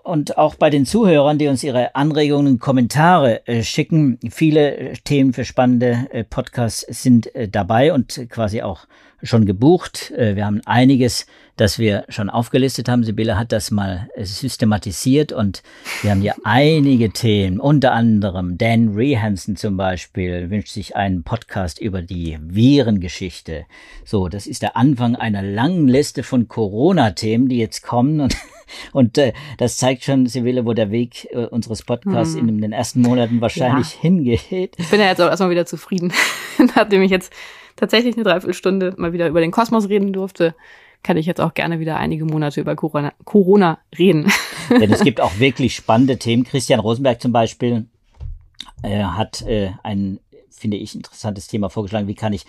[0.05, 4.19] und auch bei den Zuhörern, die uns ihre Anregungen und Kommentare äh, schicken.
[4.31, 8.87] Viele Themen für spannende Podcasts sind dabei und quasi auch
[9.23, 10.13] schon gebucht.
[10.17, 13.03] Wir haben einiges das wir schon aufgelistet haben.
[13.03, 15.63] Sibylle hat das mal äh, systematisiert und
[16.03, 21.81] wir haben hier einige Themen, unter anderem Dan Rehansen zum Beispiel wünscht sich einen Podcast
[21.81, 23.65] über die Virengeschichte.
[24.05, 28.37] So, das ist der Anfang einer langen Liste von Corona-Themen, die jetzt kommen und
[28.93, 32.49] und äh, das zeigt schon, Sibylle, wo der Weg äh, unseres Podcasts hm.
[32.49, 34.01] in den ersten Monaten wahrscheinlich ja.
[34.01, 34.77] hingeht.
[34.79, 36.13] Ich bin ja jetzt auch erstmal wieder zufrieden,
[36.77, 37.33] nachdem ich jetzt
[37.77, 40.55] tatsächlich eine Dreiviertelstunde mal wieder über den Kosmos reden durfte
[41.07, 44.33] kann ich jetzt auch gerne wieder einige Monate über Corona, Corona reden.
[44.71, 46.43] Denn es gibt auch wirklich spannende Themen.
[46.43, 47.87] Christian Rosenberg zum Beispiel
[48.83, 50.19] äh, hat äh, ein,
[50.51, 52.09] finde ich, interessantes Thema vorgeschlagen.
[52.09, 52.45] Wie kann ich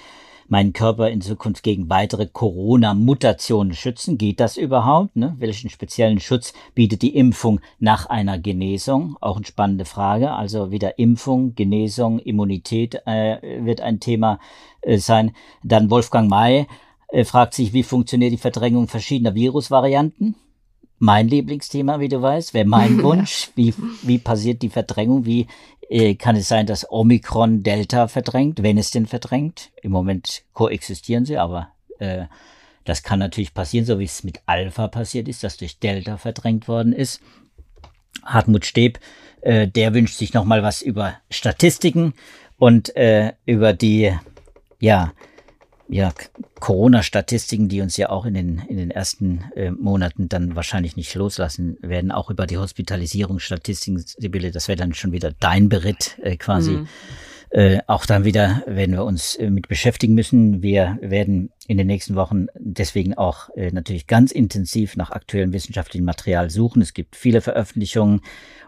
[0.50, 4.18] meinen Körper in Zukunft gegen weitere Corona-Mutationen schützen?
[4.18, 5.16] Geht das überhaupt?
[5.16, 5.36] Ne?
[5.40, 9.18] Welchen speziellen Schutz bietet die Impfung nach einer Genesung?
[9.22, 10.32] Auch eine spannende Frage.
[10.32, 14.40] Also wieder Impfung, Genesung, Immunität äh, wird ein Thema
[14.82, 15.34] äh, sein.
[15.64, 16.68] Dann Wolfgang May
[17.10, 20.36] er fragt sich, wie funktioniert die Verdrängung verschiedener Virusvarianten?
[21.00, 23.50] Mein Lieblingsthema, wie du weißt, wäre mein Wunsch.
[23.56, 23.74] Wie,
[24.04, 25.26] wie passiert die Verdrängung?
[25.26, 25.48] Wie
[25.90, 29.72] äh, kann es sein, dass Omikron Delta verdrängt, wenn es denn verdrängt?
[29.82, 31.70] Im Moment koexistieren sie, aber
[32.00, 32.26] äh,
[32.84, 36.68] das kann natürlich passieren, so wie es mit Alpha passiert ist, das durch Delta verdrängt
[36.68, 37.22] worden ist.
[38.24, 39.00] Hartmut Steb,
[39.42, 42.14] äh, der wünscht sich nochmal was über Statistiken
[42.58, 44.14] und äh, über die,
[44.80, 45.14] ja,
[45.90, 46.14] ja,
[46.60, 51.14] Corona-Statistiken, die uns ja auch in den, in den ersten äh, Monaten dann wahrscheinlich nicht
[51.16, 56.36] loslassen werden, auch über die Hospitalisierungsstatistiken, Sibylle, das wäre dann schon wieder dein Beritt äh,
[56.38, 56.72] quasi.
[56.72, 56.88] Mhm.
[57.50, 60.62] Äh, auch dann wieder werden wir uns äh, mit beschäftigen müssen.
[60.62, 66.04] Wir werden in den nächsten Wochen deswegen auch äh, natürlich ganz intensiv nach aktuellem wissenschaftlichen
[66.04, 66.82] Material suchen.
[66.82, 68.20] Es gibt viele Veröffentlichungen,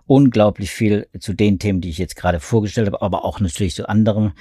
[0.08, 3.90] unglaublich viel zu den Themen, die ich jetzt gerade vorgestellt habe, aber auch natürlich zu
[3.90, 4.32] anderen.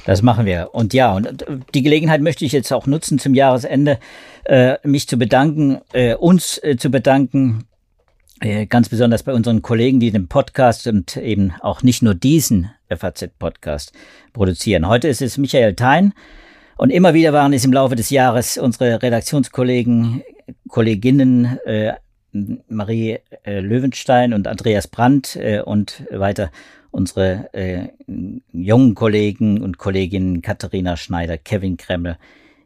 [0.05, 0.69] Das machen wir.
[0.73, 1.45] Und ja, und
[1.75, 3.99] die Gelegenheit möchte ich jetzt auch nutzen, zum Jahresende
[4.45, 7.65] äh, mich zu bedanken, äh, uns äh, zu bedanken.
[8.41, 12.71] Äh, ganz besonders bei unseren Kollegen, die den Podcast und eben auch nicht nur diesen
[12.89, 13.91] FAZ-Podcast
[14.31, 14.87] produzieren.
[14.87, 16.13] Heute ist es Michael Thein.
[16.77, 20.23] Und immer wieder waren es im Laufe des Jahres unsere Redaktionskollegen,
[20.69, 21.93] Kolleginnen, äh,
[22.69, 26.49] Marie äh, Löwenstein und Andreas Brandt äh, und weiter
[26.91, 27.89] unsere äh,
[28.53, 32.17] jungen Kollegen und Kolleginnen Katharina Schneider, Kevin Kremmel,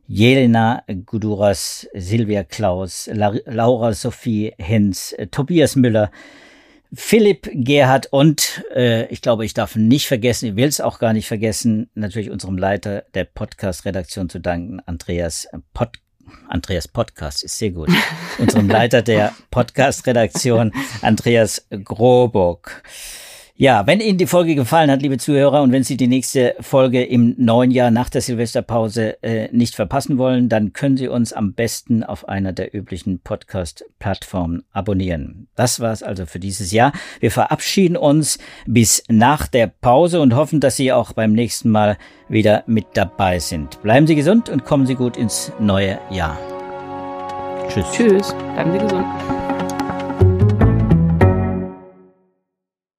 [0.08, 6.12] Jelena Guduras, Silvia Klaus, La Laura Sophie Hinz, äh, Tobias Müller,
[6.94, 11.14] Philipp Gerhard und äh, ich glaube, ich darf nicht vergessen, ich will es auch gar
[11.14, 16.00] nicht vergessen, natürlich unserem Leiter der Podcast-Redaktion zu danken, Andreas Pott
[16.48, 17.90] Andreas Podcast ist sehr gut.
[18.38, 22.82] Unserem Leiter der Podcast-Redaktion, Andreas Grobock.
[23.56, 27.04] Ja, wenn Ihnen die Folge gefallen hat, liebe Zuhörer, und wenn Sie die nächste Folge
[27.04, 31.54] im neuen Jahr nach der Silvesterpause äh, nicht verpassen wollen, dann können Sie uns am
[31.54, 35.50] besten auf einer der üblichen Podcast-Plattformen abonnieren.
[35.56, 36.94] Das war's also für dieses Jahr.
[37.20, 41.98] Wir verabschieden uns bis nach der Pause und hoffen, dass Sie auch beim nächsten Mal
[42.30, 43.80] wieder mit dabei sind.
[43.84, 46.40] Bleiben Sie gesund und kommen Sie gut ins neue Jahr.
[47.70, 47.86] Tschüss.
[47.92, 48.34] Tschüss.
[48.56, 49.06] Bleiben Sie gesund.